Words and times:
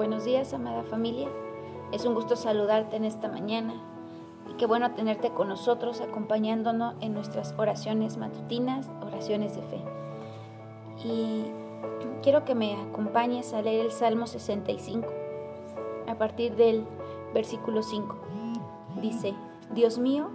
Buenos 0.00 0.24
días, 0.24 0.54
amada 0.54 0.82
familia. 0.82 1.28
Es 1.92 2.06
un 2.06 2.14
gusto 2.14 2.34
saludarte 2.34 2.96
en 2.96 3.04
esta 3.04 3.28
mañana 3.28 3.74
y 4.48 4.54
qué 4.54 4.64
bueno 4.64 4.92
tenerte 4.92 5.28
con 5.28 5.48
nosotros 5.48 6.00
acompañándonos 6.00 6.94
en 7.02 7.12
nuestras 7.12 7.54
oraciones 7.58 8.16
matutinas, 8.16 8.88
oraciones 9.02 9.56
de 9.56 9.60
fe. 9.60 9.84
Y 11.04 11.44
quiero 12.22 12.46
que 12.46 12.54
me 12.54 12.76
acompañes 12.76 13.52
a 13.52 13.60
leer 13.60 13.84
el 13.84 13.92
Salmo 13.92 14.26
65 14.26 15.06
a 16.08 16.14
partir 16.14 16.56
del 16.56 16.86
versículo 17.34 17.82
5. 17.82 18.16
Dice, 19.02 19.34
Dios 19.74 19.98
mío, 19.98 20.30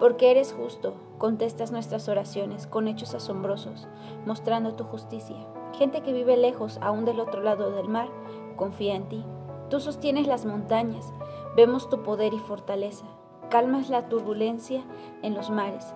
porque 0.00 0.30
eres 0.30 0.54
justo, 0.54 0.94
contestas 1.18 1.72
nuestras 1.72 2.08
oraciones 2.08 2.66
con 2.66 2.88
hechos 2.88 3.14
asombrosos, 3.14 3.86
mostrando 4.24 4.72
tu 4.72 4.84
justicia. 4.84 5.36
Gente 5.78 6.00
que 6.00 6.14
vive 6.14 6.38
lejos, 6.38 6.78
aún 6.80 7.04
del 7.04 7.20
otro 7.20 7.42
lado 7.42 7.70
del 7.70 7.90
mar, 7.90 8.08
confía 8.56 8.94
en 8.94 9.08
ti. 9.08 9.24
Tú 9.70 9.80
sostienes 9.80 10.26
las 10.26 10.44
montañas, 10.44 11.12
vemos 11.56 11.88
tu 11.88 12.02
poder 12.02 12.34
y 12.34 12.38
fortaleza. 12.38 13.06
Calmas 13.50 13.90
la 13.90 14.08
turbulencia 14.08 14.82
en 15.22 15.34
los 15.34 15.50
mares 15.50 15.94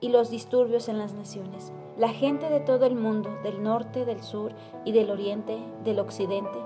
y 0.00 0.08
los 0.08 0.30
disturbios 0.30 0.88
en 0.88 0.98
las 0.98 1.14
naciones. 1.14 1.72
La 1.96 2.08
gente 2.08 2.48
de 2.50 2.60
todo 2.60 2.86
el 2.86 2.94
mundo, 2.94 3.30
del 3.42 3.62
norte, 3.62 4.04
del 4.04 4.22
sur 4.22 4.52
y 4.84 4.92
del 4.92 5.10
oriente, 5.10 5.58
del 5.84 5.98
occidente, 5.98 6.58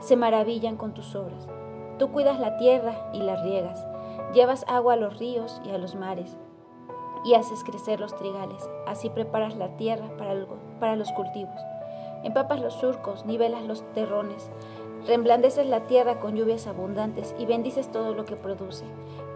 se 0.00 0.16
maravillan 0.16 0.76
con 0.76 0.94
tus 0.94 1.14
obras. 1.16 1.48
Tú 1.98 2.12
cuidas 2.12 2.38
la 2.38 2.56
tierra 2.58 3.10
y 3.12 3.18
la 3.18 3.42
riegas, 3.42 3.84
llevas 4.32 4.64
agua 4.68 4.94
a 4.94 4.96
los 4.96 5.18
ríos 5.18 5.60
y 5.64 5.70
a 5.70 5.78
los 5.78 5.96
mares, 5.96 6.36
y 7.24 7.34
haces 7.34 7.64
crecer 7.64 7.98
los 7.98 8.14
trigales. 8.16 8.68
Así 8.86 9.10
preparas 9.10 9.56
la 9.56 9.76
tierra 9.76 10.16
para, 10.16 10.34
para 10.78 10.96
los 10.96 11.10
cultivos. 11.12 11.60
Empapas 12.22 12.60
los 12.60 12.74
surcos, 12.74 13.26
nivelas 13.26 13.64
los 13.64 13.82
terrones, 13.92 14.50
Remblandeces 15.06 15.66
la 15.66 15.86
tierra 15.86 16.20
con 16.20 16.34
lluvias 16.34 16.66
abundantes 16.66 17.34
y 17.38 17.46
bendices 17.46 17.90
todo 17.90 18.14
lo 18.14 18.24
que 18.24 18.36
produce. 18.36 18.84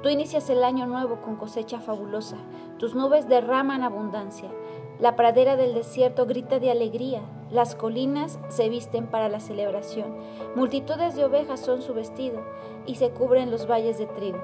Tú 0.02 0.08
inicias 0.08 0.50
el 0.50 0.64
año 0.64 0.86
nuevo 0.86 1.20
con 1.20 1.36
cosecha 1.36 1.80
fabulosa. 1.80 2.36
Tus 2.78 2.94
nubes 2.94 3.28
derraman 3.28 3.82
abundancia. 3.82 4.50
La 4.98 5.16
pradera 5.16 5.56
del 5.56 5.74
desierto 5.74 6.26
grita 6.26 6.58
de 6.58 6.70
alegría. 6.70 7.22
Las 7.50 7.74
colinas 7.74 8.38
se 8.48 8.68
visten 8.68 9.06
para 9.06 9.28
la 9.28 9.40
celebración. 9.40 10.16
Multitudes 10.56 11.14
de 11.14 11.24
ovejas 11.24 11.60
son 11.60 11.82
su 11.82 11.94
vestido 11.94 12.40
y 12.86 12.96
se 12.96 13.10
cubren 13.10 13.50
los 13.50 13.68
valles 13.70 13.98
de 13.98 14.06
trigo. 14.06 14.38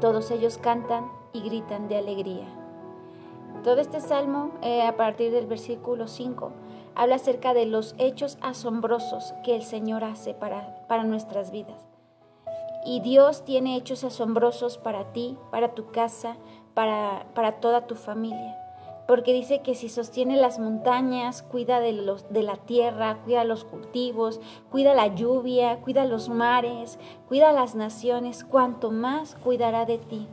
Todos 0.00 0.30
ellos 0.30 0.58
cantan 0.58 1.10
y 1.32 1.40
gritan 1.40 1.88
de 1.88 1.98
alegría. 1.98 2.46
Todo 3.62 3.80
este 3.80 4.00
salmo, 4.00 4.52
eh, 4.62 4.82
a 4.82 4.96
partir 4.96 5.32
del 5.32 5.46
versículo 5.46 6.06
5, 6.06 6.52
habla 6.96 7.16
acerca 7.16 7.54
de 7.54 7.66
los 7.66 7.94
hechos 7.98 8.38
asombrosos 8.40 9.34
que 9.44 9.54
el 9.54 9.62
Señor 9.62 10.02
hace 10.02 10.34
para, 10.34 10.86
para 10.88 11.04
nuestras 11.04 11.50
vidas. 11.50 11.86
Y 12.84 13.00
Dios 13.00 13.44
tiene 13.44 13.76
hechos 13.76 14.02
asombrosos 14.04 14.78
para 14.78 15.12
ti, 15.12 15.36
para 15.50 15.74
tu 15.74 15.90
casa, 15.90 16.36
para, 16.74 17.26
para 17.34 17.60
toda 17.60 17.86
tu 17.86 17.94
familia. 17.96 18.56
Porque 19.06 19.32
dice 19.32 19.60
que 19.60 19.74
si 19.74 19.88
sostiene 19.88 20.36
las 20.36 20.58
montañas, 20.58 21.42
cuida 21.42 21.78
de, 21.80 21.92
los, 21.92 22.32
de 22.32 22.42
la 22.42 22.56
tierra, 22.56 23.18
cuida 23.24 23.44
los 23.44 23.64
cultivos, 23.64 24.40
cuida 24.70 24.94
la 24.94 25.08
lluvia, 25.08 25.80
cuida 25.80 26.04
los 26.06 26.28
mares, 26.28 26.98
cuida 27.28 27.52
las 27.52 27.74
naciones, 27.74 28.44
cuanto 28.44 28.90
más 28.90 29.36
cuidará 29.36 29.84
de 29.84 29.98
ti 29.98 30.26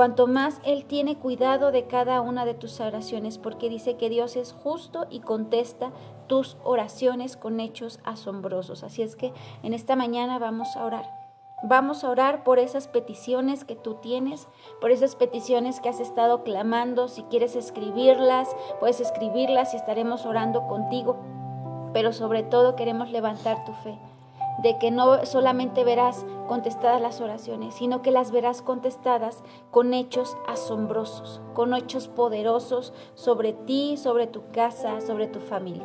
cuanto 0.00 0.26
más 0.26 0.62
Él 0.64 0.86
tiene 0.86 1.18
cuidado 1.18 1.72
de 1.72 1.86
cada 1.86 2.22
una 2.22 2.46
de 2.46 2.54
tus 2.54 2.80
oraciones, 2.80 3.36
porque 3.36 3.68
dice 3.68 3.98
que 3.98 4.08
Dios 4.08 4.34
es 4.34 4.54
justo 4.54 5.06
y 5.10 5.20
contesta 5.20 5.90
tus 6.26 6.56
oraciones 6.64 7.36
con 7.36 7.60
hechos 7.60 8.00
asombrosos. 8.04 8.82
Así 8.82 9.02
es 9.02 9.14
que 9.14 9.34
en 9.62 9.74
esta 9.74 9.96
mañana 9.96 10.38
vamos 10.38 10.74
a 10.74 10.86
orar. 10.86 11.04
Vamos 11.62 12.02
a 12.02 12.08
orar 12.08 12.44
por 12.44 12.58
esas 12.58 12.88
peticiones 12.88 13.64
que 13.64 13.76
tú 13.76 13.96
tienes, 13.96 14.48
por 14.80 14.90
esas 14.90 15.16
peticiones 15.16 15.80
que 15.80 15.90
has 15.90 16.00
estado 16.00 16.44
clamando. 16.44 17.06
Si 17.08 17.24
quieres 17.24 17.54
escribirlas, 17.54 18.48
puedes 18.80 19.00
escribirlas 19.00 19.74
y 19.74 19.76
estaremos 19.76 20.24
orando 20.24 20.66
contigo. 20.66 21.18
Pero 21.92 22.14
sobre 22.14 22.42
todo 22.42 22.74
queremos 22.74 23.10
levantar 23.10 23.66
tu 23.66 23.74
fe 23.74 23.98
de 24.62 24.78
que 24.78 24.90
no 24.90 25.24
solamente 25.24 25.84
verás 25.84 26.24
contestadas 26.46 27.00
las 27.00 27.20
oraciones, 27.20 27.74
sino 27.74 28.02
que 28.02 28.10
las 28.10 28.30
verás 28.30 28.62
contestadas 28.62 29.42
con 29.70 29.94
hechos 29.94 30.36
asombrosos, 30.46 31.40
con 31.54 31.74
hechos 31.74 32.08
poderosos 32.08 32.92
sobre 33.14 33.52
ti, 33.52 33.96
sobre 33.96 34.26
tu 34.26 34.42
casa, 34.52 35.00
sobre 35.00 35.26
tu 35.26 35.40
familia. 35.40 35.84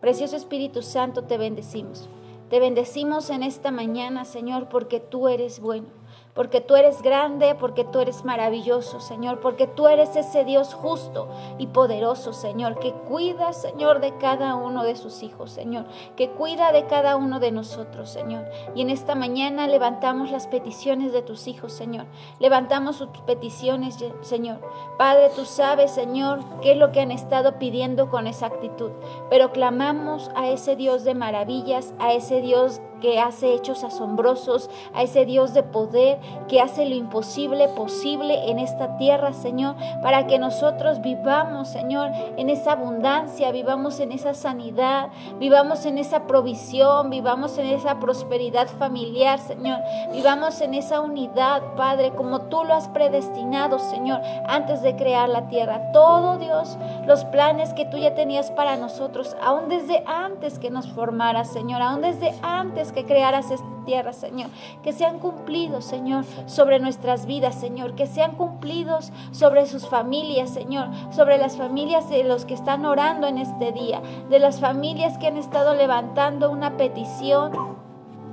Precioso 0.00 0.36
Espíritu 0.36 0.82
Santo, 0.82 1.24
te 1.24 1.38
bendecimos. 1.38 2.08
Te 2.50 2.60
bendecimos 2.60 3.30
en 3.30 3.42
esta 3.42 3.70
mañana, 3.70 4.24
Señor, 4.24 4.68
porque 4.68 5.00
tú 5.00 5.28
eres 5.28 5.60
bueno 5.60 5.86
porque 6.34 6.60
tú 6.60 6.74
eres 6.74 7.00
grande, 7.00 7.54
porque 7.54 7.84
tú 7.84 8.00
eres 8.00 8.24
maravilloso, 8.24 9.00
Señor, 9.00 9.40
porque 9.40 9.68
tú 9.68 9.86
eres 9.86 10.16
ese 10.16 10.44
Dios 10.44 10.74
justo 10.74 11.28
y 11.58 11.68
poderoso, 11.68 12.32
Señor, 12.32 12.78
que 12.80 12.92
cuida, 12.92 13.52
Señor, 13.52 14.00
de 14.00 14.16
cada 14.18 14.56
uno 14.56 14.82
de 14.82 14.96
sus 14.96 15.22
hijos, 15.22 15.52
Señor, 15.52 15.86
que 16.16 16.30
cuida 16.30 16.72
de 16.72 16.86
cada 16.86 17.16
uno 17.16 17.38
de 17.38 17.52
nosotros, 17.52 18.10
Señor. 18.10 18.44
Y 18.74 18.82
en 18.82 18.90
esta 18.90 19.14
mañana 19.14 19.68
levantamos 19.68 20.32
las 20.32 20.48
peticiones 20.48 21.12
de 21.12 21.22
tus 21.22 21.46
hijos, 21.46 21.72
Señor. 21.72 22.06
Levantamos 22.40 22.96
sus 22.96 23.08
peticiones, 23.26 23.96
Señor. 24.22 24.58
Padre, 24.98 25.30
tú 25.36 25.44
sabes, 25.44 25.92
Señor, 25.92 26.40
qué 26.62 26.72
es 26.72 26.78
lo 26.78 26.90
que 26.90 27.00
han 27.00 27.12
estado 27.12 27.60
pidiendo 27.60 28.08
con 28.08 28.26
exactitud, 28.26 28.90
pero 29.30 29.52
clamamos 29.52 30.30
a 30.34 30.48
ese 30.48 30.74
Dios 30.74 31.04
de 31.04 31.14
maravillas, 31.14 31.94
a 32.00 32.12
ese 32.12 32.40
Dios 32.40 32.80
que 33.00 33.20
hace 33.20 33.54
hechos 33.54 33.84
asombrosos, 33.84 34.70
a 34.94 35.02
ese 35.02 35.24
Dios 35.24 35.54
de 35.54 35.62
poder 35.62 36.18
que 36.48 36.60
hace 36.60 36.86
lo 36.86 36.94
imposible 36.94 37.68
posible 37.68 38.50
en 38.50 38.58
esta 38.58 38.96
tierra, 38.96 39.32
Señor, 39.32 39.76
para 40.02 40.26
que 40.26 40.38
nosotros 40.38 41.00
vivamos, 41.00 41.68
Señor, 41.68 42.10
en 42.36 42.50
esa 42.50 42.72
abundancia, 42.72 43.50
vivamos 43.50 44.00
en 44.00 44.12
esa 44.12 44.34
sanidad, 44.34 45.08
vivamos 45.38 45.86
en 45.86 45.98
esa 45.98 46.26
provisión, 46.26 47.10
vivamos 47.10 47.58
en 47.58 47.66
esa 47.66 47.98
prosperidad 47.98 48.68
familiar, 48.68 49.38
Señor, 49.38 49.80
vivamos 50.12 50.60
en 50.60 50.74
esa 50.74 51.00
unidad, 51.00 51.62
Padre, 51.76 52.12
como 52.12 52.42
tú 52.42 52.64
lo 52.64 52.74
has 52.74 52.88
predestinado, 52.88 53.78
Señor, 53.78 54.20
antes 54.46 54.82
de 54.82 54.96
crear 54.96 55.28
la 55.28 55.48
tierra. 55.48 55.92
Todo, 55.92 56.38
Dios, 56.38 56.76
los 57.06 57.24
planes 57.24 57.72
que 57.72 57.84
tú 57.84 57.96
ya 57.96 58.14
tenías 58.14 58.50
para 58.50 58.76
nosotros, 58.76 59.36
aún 59.42 59.68
desde 59.68 60.04
antes 60.06 60.58
que 60.58 60.70
nos 60.70 60.88
formaras, 60.88 61.48
Señor, 61.52 61.82
aún 61.82 62.02
desde 62.02 62.34
antes 62.42 62.83
que 62.92 63.04
crearas 63.04 63.50
esta 63.50 63.66
tierra, 63.84 64.12
Señor. 64.12 64.50
Que 64.82 64.92
sean 64.92 65.18
cumplidos, 65.18 65.84
Señor, 65.84 66.24
sobre 66.46 66.80
nuestras 66.80 67.26
vidas, 67.26 67.54
Señor. 67.54 67.94
Que 67.94 68.06
sean 68.06 68.32
cumplidos 68.32 69.12
sobre 69.32 69.66
sus 69.66 69.88
familias, 69.88 70.50
Señor. 70.50 70.88
Sobre 71.12 71.38
las 71.38 71.56
familias 71.56 72.08
de 72.08 72.24
los 72.24 72.44
que 72.44 72.54
están 72.54 72.84
orando 72.84 73.26
en 73.26 73.38
este 73.38 73.72
día. 73.72 74.00
De 74.30 74.38
las 74.38 74.60
familias 74.60 75.18
que 75.18 75.26
han 75.26 75.36
estado 75.36 75.74
levantando 75.74 76.50
una 76.50 76.76
petición 76.76 77.83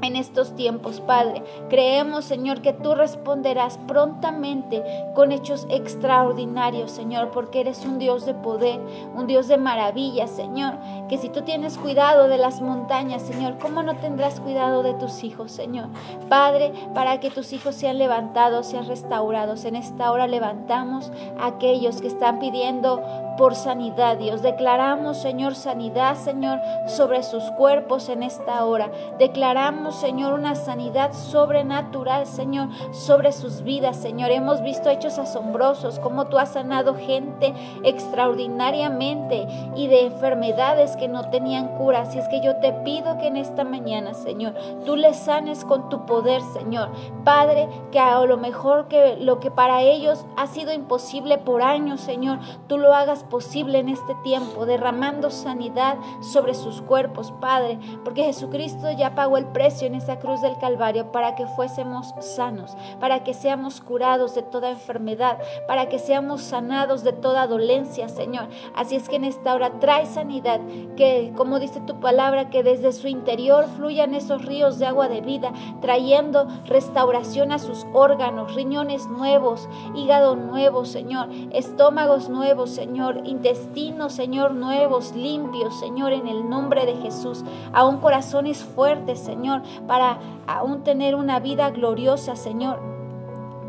en 0.02 0.16
estos 0.16 0.56
tiempos, 0.56 1.00
Padre. 1.00 1.44
Creemos, 1.70 2.26
Señor, 2.26 2.62
que 2.62 2.74
tú 2.74 2.96
responderás 2.96 3.78
prontamente 3.88 4.84
con 5.16 5.32
hechos 5.32 5.68
extraordinarios, 5.70 6.92
Señor, 6.92 7.32
porque 7.32 7.62
eres 7.62 7.86
un 7.86 8.00
Dios 8.00 8.26
de 8.26 8.34
poder, 8.34 8.80
un 9.16 9.28
Dios 9.28 9.48
de 9.48 9.58
maravillas, 9.58 10.32
Señor. 10.32 10.76
Que 11.08 11.18
si 11.18 11.30
tú 11.30 11.42
tienes 11.42 11.78
cuidado 11.78 12.28
de 12.28 12.38
las 12.38 12.62
montañas, 12.62 13.22
Señor, 13.22 13.58
¿cómo 13.60 13.84
no 13.84 13.96
tendrás 13.98 14.40
cuidado 14.40 14.84
de 14.84 14.94
tus 14.94 15.24
hijos, 15.24 15.52
Señor? 15.52 15.90
Padre, 16.30 16.72
para 16.94 17.20
que 17.20 17.30
tus 17.30 17.54
hijos 17.54 17.76
sean 17.76 17.98
levantados, 17.98 18.68
sean 18.68 18.88
restaurados. 18.88 19.66
En 19.66 19.76
esta 19.76 20.12
hora 20.12 20.28
levantamos 20.28 21.12
a 21.40 21.48
aquellos 21.48 22.02
que 22.02 22.08
están 22.08 22.40
pidiendo 22.40 23.02
por 23.38 23.56
sanidad, 23.56 24.18
Dios. 24.18 24.42
Declaramos, 24.42 25.18
Señor, 25.18 25.56
sanidad, 25.56 26.16
Señor, 26.16 26.60
sobre 26.88 27.24
sus 27.24 27.44
cuerpos 27.52 28.10
en 28.10 28.24
esta 28.24 28.66
hora. 28.66 28.92
Declaramos, 29.18 29.96
Señor, 29.96 30.34
una 30.34 30.56
sanidad 30.56 31.14
sobrenatural, 31.14 32.26
Señor, 32.28 32.70
sobre 32.94 33.32
sus 33.32 33.64
vidas, 33.64 33.98
Señor. 33.98 34.32
Hemos 34.32 34.62
visto 34.62 34.90
hechos 34.90 35.18
asombrosos, 35.18 36.00
como 36.00 36.28
tú 36.28 36.38
has 36.38 36.54
sanado 36.54 36.96
gente 36.96 37.54
extraordinariamente 37.84 39.48
y 39.76 39.88
de 39.88 40.06
enfermedades 40.06 40.96
que 40.96 41.08
no 41.08 41.30
tenían 41.30 41.78
cura. 41.78 42.02
Así 42.02 42.20
es 42.20 42.28
que 42.28 42.42
yo 42.42 42.58
te 42.58 42.74
pido 42.74 43.18
que 43.18 43.28
en 43.28 43.38
esta 43.38 43.64
mañana, 43.64 44.14
Señor, 44.14 44.54
tú 44.86 44.96
les 44.96 45.18
sanes 45.18 45.66
con 45.66 45.90
tu 45.90 46.06
poder, 46.06 46.42
Señor. 46.54 46.90
Padre, 47.24 47.70
que 47.92 48.00
a 48.00 48.20
lo 48.26 48.38
mejor 48.38 48.88
que 48.88 49.18
lo 49.18 49.40
que 49.40 49.52
para 49.52 49.82
ellos 49.82 50.26
ha 50.38 50.48
sido 50.48 50.74
imposible 50.74 51.38
por 51.38 51.62
años, 51.62 52.02
Señor, 52.02 52.40
tú 52.68 52.78
lo 52.78 52.94
hagas 52.94 53.24
posible 53.32 53.80
en 53.80 53.90
este 53.90 54.14
tiempo, 54.16 54.68
derramando 54.68 55.32
sanidad 55.32 55.98
sobre 56.20 56.54
sus 56.54 56.82
cuerpos, 56.82 57.32
Padre, 57.40 57.80
porque 58.04 58.26
Jesucristo 58.26 58.92
ya 58.92 59.16
pagó 59.16 59.38
el 59.38 59.48
precio 59.48 59.88
en 59.88 59.96
esa 59.96 60.20
cruz 60.20 60.42
del 60.42 60.58
Calvario 60.60 61.12
para 61.12 61.34
que 61.34 61.48
fuésemos 61.48 62.14
sanos, 62.20 62.76
para 63.00 63.24
que 63.24 63.34
seamos 63.34 63.82
curados 63.82 64.36
de 64.36 64.44
toda 64.44 64.70
enfermedad, 64.70 65.40
para 65.68 65.88
que 65.88 65.98
seamos 65.98 66.42
sanados 66.42 67.04
de 67.04 67.14
toda 67.14 67.48
dolencia, 67.48 68.10
Señor. 68.10 68.50
Así 68.76 68.96
es 68.96 69.10
que 69.10 69.16
en 69.16 69.24
esta 69.24 69.56
hora 69.56 69.80
trae 69.80 70.06
sanidad, 70.06 70.60
que 70.98 71.34
como 71.36 71.60
dice 71.60 71.80
tu 71.80 72.00
palabra, 72.00 72.50
que 72.50 72.64
desde 72.64 72.92
su 72.92 73.08
interior 73.08 73.66
fluyan 73.78 74.14
esos 74.14 74.46
ríos 74.46 74.78
de 74.78 74.86
agua 74.88 75.08
de 75.08 75.22
vida, 75.22 75.54
trayendo 75.82 76.48
restauración 76.66 77.54
a 77.54 77.60
sus 77.60 77.86
órganos, 77.94 78.54
riñones 78.56 79.08
nuevos, 79.08 79.70
hígado 79.96 80.36
nuevo, 80.36 80.84
Señor, 80.86 81.30
estómagos 81.52 82.28
nuevos, 82.28 82.72
Señor, 82.72 83.11
intestinos, 83.26 84.14
Señor, 84.14 84.54
nuevos, 84.54 85.14
limpios, 85.16 85.80
Señor, 85.80 86.14
en 86.14 86.28
el 86.28 86.50
nombre 86.50 86.86
de 86.86 86.96
Jesús. 86.96 87.44
Aún 87.74 87.98
corazones 87.98 88.64
fuertes, 88.64 89.20
Señor, 89.20 89.62
para 89.88 90.20
aún 90.48 90.84
tener 90.84 91.16
una 91.16 91.40
vida 91.40 91.70
gloriosa, 91.70 92.36
Señor 92.36 92.91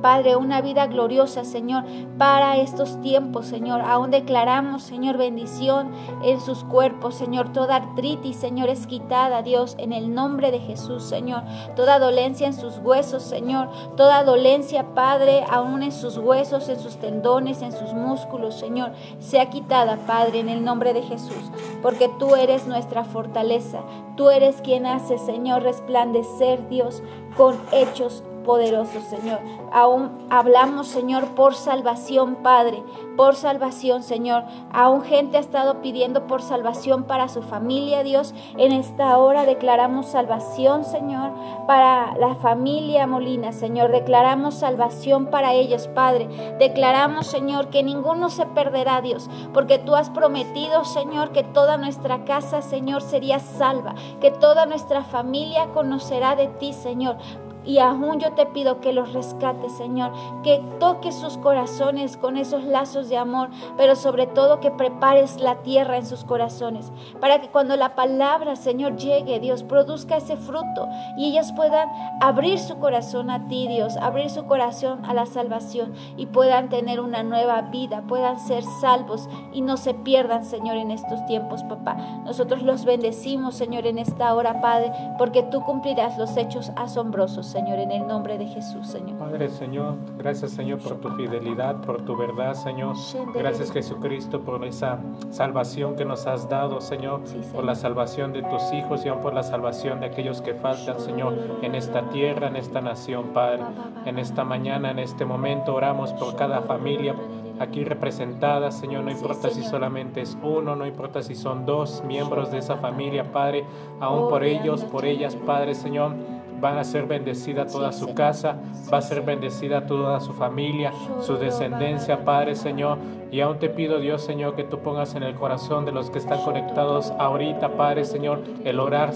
Padre, 0.03 0.35
una 0.35 0.61
vida 0.61 0.89
gloriosa, 0.89 1.45
Señor, 1.45 1.85
para 2.19 2.57
estos 2.57 3.01
tiempos, 3.01 3.47
Señor. 3.47 3.81
Aún 3.83 4.11
declaramos, 4.11 4.83
Señor, 4.83 5.17
bendición 5.17 5.93
en 6.25 6.41
sus 6.41 6.65
cuerpos, 6.65 7.15
Señor. 7.15 7.53
Toda 7.53 7.77
artritis, 7.77 8.37
Señor, 8.37 8.69
es 8.69 8.87
quitada, 8.89 9.43
Dios, 9.43 9.77
en 9.79 9.93
el 9.93 10.13
nombre 10.13 10.51
de 10.51 10.59
Jesús, 10.59 11.05
Señor. 11.05 11.45
Toda 11.77 12.01
dolencia 12.01 12.49
en 12.49 12.55
sus 12.55 12.79
huesos, 12.79 13.23
Señor. 13.23 13.69
Toda 13.97 14.25
dolencia, 14.25 14.95
Padre, 14.95 15.45
aún 15.49 15.85
en 15.85 15.93
sus 15.93 16.19
huesos, 16.19 16.69
en 16.69 16.81
sus 16.81 16.97
tendones, 16.97 17.63
en 17.63 17.73
sus 17.73 17.95
músculos, 17.95 18.57
Señor, 18.57 18.91
sea 19.21 19.51
quitada, 19.51 19.97
Padre, 20.07 20.41
en 20.41 20.49
el 20.49 20.65
nombre 20.65 20.93
de 20.93 21.03
Jesús. 21.03 21.51
Porque 21.81 22.11
tú 22.19 22.35
eres 22.35 22.67
nuestra 22.67 23.05
fortaleza. 23.05 23.83
Tú 24.17 24.31
eres 24.31 24.61
quien 24.63 24.85
hace, 24.85 25.17
Señor, 25.19 25.63
resplandecer, 25.63 26.69
Dios, 26.69 27.03
con 27.37 27.57
hechos 27.71 28.25
poderoso, 28.43 29.01
Señor. 29.01 29.41
Aún 29.73 30.27
hablamos, 30.31 30.89
Señor, 30.89 31.35
por 31.35 31.55
salvación, 31.55 32.37
Padre, 32.37 32.83
por 33.17 33.35
salvación, 33.35 34.03
Señor. 34.03 34.45
Aún 34.73 35.03
gente 35.03 35.37
ha 35.37 35.41
estado 35.41 35.81
pidiendo 35.81 36.27
por 36.27 36.43
salvación 36.43 37.05
para 37.05 37.29
su 37.29 37.43
familia, 37.43 38.03
Dios. 38.03 38.35
En 38.57 38.73
esta 38.73 39.17
hora 39.19 39.45
declaramos 39.45 40.07
salvación, 40.07 40.85
Señor, 40.85 41.33
para 41.67 42.17
la 42.19 42.35
familia 42.35 43.07
Molina, 43.07 43.53
Señor. 43.53 43.91
Declaramos 43.93 44.55
salvación 44.55 45.27
para 45.27 45.53
ellos, 45.55 45.89
Padre. 45.89 46.29
Declaramos, 46.59 47.27
Señor, 47.27 47.69
que 47.69 47.83
ninguno 47.83 48.31
se 48.31 48.47
perderá, 48.47 49.01
Dios, 49.01 49.29
porque 49.53 49.79
tú 49.79 49.95
has 49.95 50.11
prometido, 50.11 50.85
Señor, 50.85 51.33
que 51.33 51.43
toda 51.43 51.77
nuestra 51.77 52.25
casa, 52.25 52.63
Señor, 52.63 53.03
sería 53.03 53.39
salva, 53.39 53.95
que 54.21 54.31
toda 54.31 54.67
nuestra 54.67 55.03
familia 55.05 55.69
conocerá 55.73 56.37
de 56.37 56.49
ti, 56.49 56.73
Señor. 56.73 57.17
Y 57.65 57.79
aún 57.79 58.19
yo 58.19 58.33
te 58.33 58.47
pido 58.47 58.81
que 58.81 58.93
los 58.93 59.13
rescates, 59.13 59.73
Señor, 59.77 60.13
que 60.43 60.63
toques 60.81 61.15
sus 61.15 61.37
corazones 61.39 62.17
con 62.17 62.37
esos 62.37 62.65
lazos 62.65 63.09
de 63.09 63.17
amor, 63.17 63.51
pero 63.77 63.97
sobre 63.97 64.27
todo 64.27 64.61
que 64.61 64.71
prepares 64.71 65.41
la 65.41 65.63
tierra 65.63 65.97
en 65.97 66.07
sus 66.07 66.25
corazones, 66.25 66.91
para 67.21 67.41
que 67.41 67.49
cuando 67.49 67.77
la 67.77 67.95
palabra, 67.95 68.57
Señor, 68.57 68.97
llegue, 68.97 69.41
Dios, 69.41 69.63
produzca 69.63 70.17
ese 70.17 70.37
fruto 70.37 70.89
y 71.17 71.31
ellos 71.31 71.53
puedan 71.53 71.89
abrir 72.21 72.59
su 72.59 72.79
corazón 72.79 73.31
a 73.31 73.47
ti, 73.49 73.69
Dios, 73.69 73.97
abrir 73.97 74.31
su 74.31 74.45
corazón 74.47 75.05
a 75.05 75.15
la 75.15 75.27
salvación 75.27 75.93
y 76.17 76.27
puedan 76.27 76.69
tener 76.69 77.01
una 77.01 77.23
nueva 77.23 77.63
vida, 77.63 78.03
puedan 78.09 78.41
ser 78.41 78.65
salvos 78.81 79.29
y 79.53 79.61
no 79.61 79.77
se 79.77 79.95
pierdan, 79.95 80.45
Señor, 80.45 80.77
en 80.77 80.91
estos 80.91 81.25
tiempos, 81.27 81.63
papá. 81.65 81.97
Nosotros 82.25 82.63
los 82.63 82.85
bendecimos, 82.85 83.55
Señor, 83.55 83.87
en 83.87 83.99
esta 83.99 84.35
hora, 84.35 84.61
Padre, 84.61 84.93
porque 85.19 85.43
tú 85.43 85.63
cumplirás 85.63 86.19
los 86.19 86.37
hechos 86.37 86.73
asombrosos 86.77 87.52
Señor, 87.53 87.81
en 87.81 87.91
el 87.91 88.07
nombre 88.07 88.39
de 88.39 88.47
Jesús, 88.47 88.87
Señor. 88.87 89.19
Padre, 89.19 89.51
Señor, 89.51 89.97
gracias, 90.17 90.53
Señor, 90.53 90.79
por 90.79 90.97
tu 91.03 91.11
fidelidad, 91.11 91.83
por 91.83 92.01
tu 92.01 92.17
verdad, 92.17 92.55
Señor. 92.55 92.97
Gracias, 93.35 93.71
Jesucristo, 93.71 94.41
por 94.41 94.65
esa 94.65 94.99
salvación 95.29 95.95
que 95.95 96.07
nos 96.07 96.27
has 96.27 96.49
dado, 96.49 96.81
Señor, 96.81 97.21
por 97.53 97.65
la 97.65 97.75
salvación 97.75 98.33
de 98.33 98.43
tus 98.43 98.73
hijos 98.73 99.05
y 99.05 99.11
aún 99.11 99.21
por 99.21 99.35
la 99.35 99.43
salvación 99.43 100.01
de 100.01 100.07
aquellos 100.07 100.41
que 100.41 100.55
faltan, 100.55 100.99
Señor, 100.99 101.35
en 101.61 101.75
esta 101.75 102.09
tierra, 102.09 102.49
en 102.49 102.57
esta 102.57 102.81
nación, 102.81 103.35
Padre. 103.35 103.65
En 104.07 104.19
esta 104.19 104.45
mañana, 104.45 104.91
en 104.91 104.99
este 104.99 105.27
momento, 105.27 105.75
oramos 105.75 106.15
por 106.15 106.35
cada 106.37 106.63
familia 106.63 107.15
aquí 107.61 107.85
representada, 107.85 108.73
Señor, 108.73 109.05
no 109.05 109.11
importa 109.11 109.51
si 109.51 109.63
solamente 109.63 110.23
es 110.23 110.39
uno, 110.43 110.75
no 110.75 110.87
importa 110.87 111.23
si 111.23 111.35
son 111.35 111.67
dos 111.67 112.03
miembros 112.07 112.51
de 112.51 112.59
esa 112.59 112.77
familia, 112.79 113.31
Padre, 113.31 113.67
aún 114.01 114.31
por 114.31 114.43
ellos, 114.43 114.85
por 114.85 115.05
ellas, 115.05 115.37
Padre, 115.37 115.75
Señor 115.75 116.15
van 116.63 116.79
a 116.79 116.85
ser 116.85 117.07
bendecida 117.07 117.67
toda 117.67 117.91
su 117.91 118.15
casa, 118.15 118.57
va 118.91 118.99
a 118.99 119.03
ser 119.03 119.23
bendecida 119.23 119.85
toda 119.85 120.21
su 120.21 120.33
familia, 120.33 120.93
su 121.21 121.37
descendencia, 121.37 122.25
Padre 122.25 122.55
Señor. 122.55 122.99
Y 123.33 123.41
aún 123.41 123.59
te 123.59 123.69
pido, 123.69 123.99
Dios 123.99 124.23
Señor, 124.23 124.55
que 124.55 124.63
tú 124.63 124.79
pongas 124.79 125.15
en 125.17 125.25
el 125.25 125.35
corazón 125.35 125.85
de 125.87 125.91
los 125.91 126.11
que 126.11 126.19
están 126.19 126.41
conectados 126.43 127.13
ahorita, 127.19 127.71
Padre 127.77 128.05
Señor, 128.05 128.43
el 128.65 128.79
orar 128.79 129.13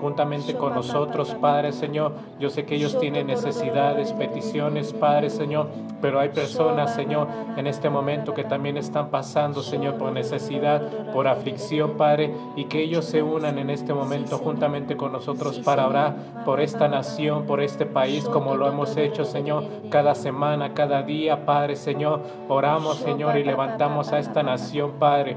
juntamente 0.00 0.54
con 0.54 0.72
nosotros, 0.72 1.34
Padre 1.38 1.72
Señor. 1.72 2.12
Yo 2.38 2.48
sé 2.48 2.64
que 2.64 2.76
ellos 2.76 2.98
tienen 2.98 3.26
necesidades, 3.26 4.12
peticiones, 4.12 4.94
Padre 4.94 5.28
Señor, 5.28 5.68
pero 6.00 6.20
hay 6.20 6.30
personas, 6.30 6.94
Señor, 6.94 7.28
en 7.56 7.66
este 7.66 7.90
momento 7.90 8.32
que 8.32 8.44
también 8.44 8.76
están 8.78 9.10
pasando, 9.10 9.62
Señor, 9.62 9.98
por 9.98 10.12
necesidad, 10.12 11.12
por 11.12 11.28
aflicción, 11.28 11.96
Padre, 11.98 12.32
y 12.54 12.64
que 12.64 12.82
ellos 12.82 13.04
se 13.04 13.22
unan 13.22 13.58
en 13.58 13.68
este 13.68 13.92
momento 13.92 14.38
juntamente 14.38 14.96
con 14.96 15.12
nosotros 15.12 15.58
para 15.58 15.86
orar 15.88 16.14
por 16.44 16.60
esta 16.60 16.85
nación, 16.88 17.46
por 17.46 17.60
este 17.60 17.86
país, 17.86 18.24
como 18.24 18.56
lo 18.56 18.68
hemos 18.68 18.96
hecho, 18.96 19.24
Señor, 19.24 19.64
cada 19.90 20.14
semana, 20.14 20.74
cada 20.74 21.02
día, 21.02 21.44
Padre 21.44 21.76
Señor. 21.76 22.22
Oramos, 22.48 22.98
Señor, 22.98 23.36
y 23.36 23.44
le 23.44 23.52
levantamos 23.52 24.12
a 24.12 24.18
esta 24.18 24.42
nación, 24.42 24.92
Padre. 24.98 25.36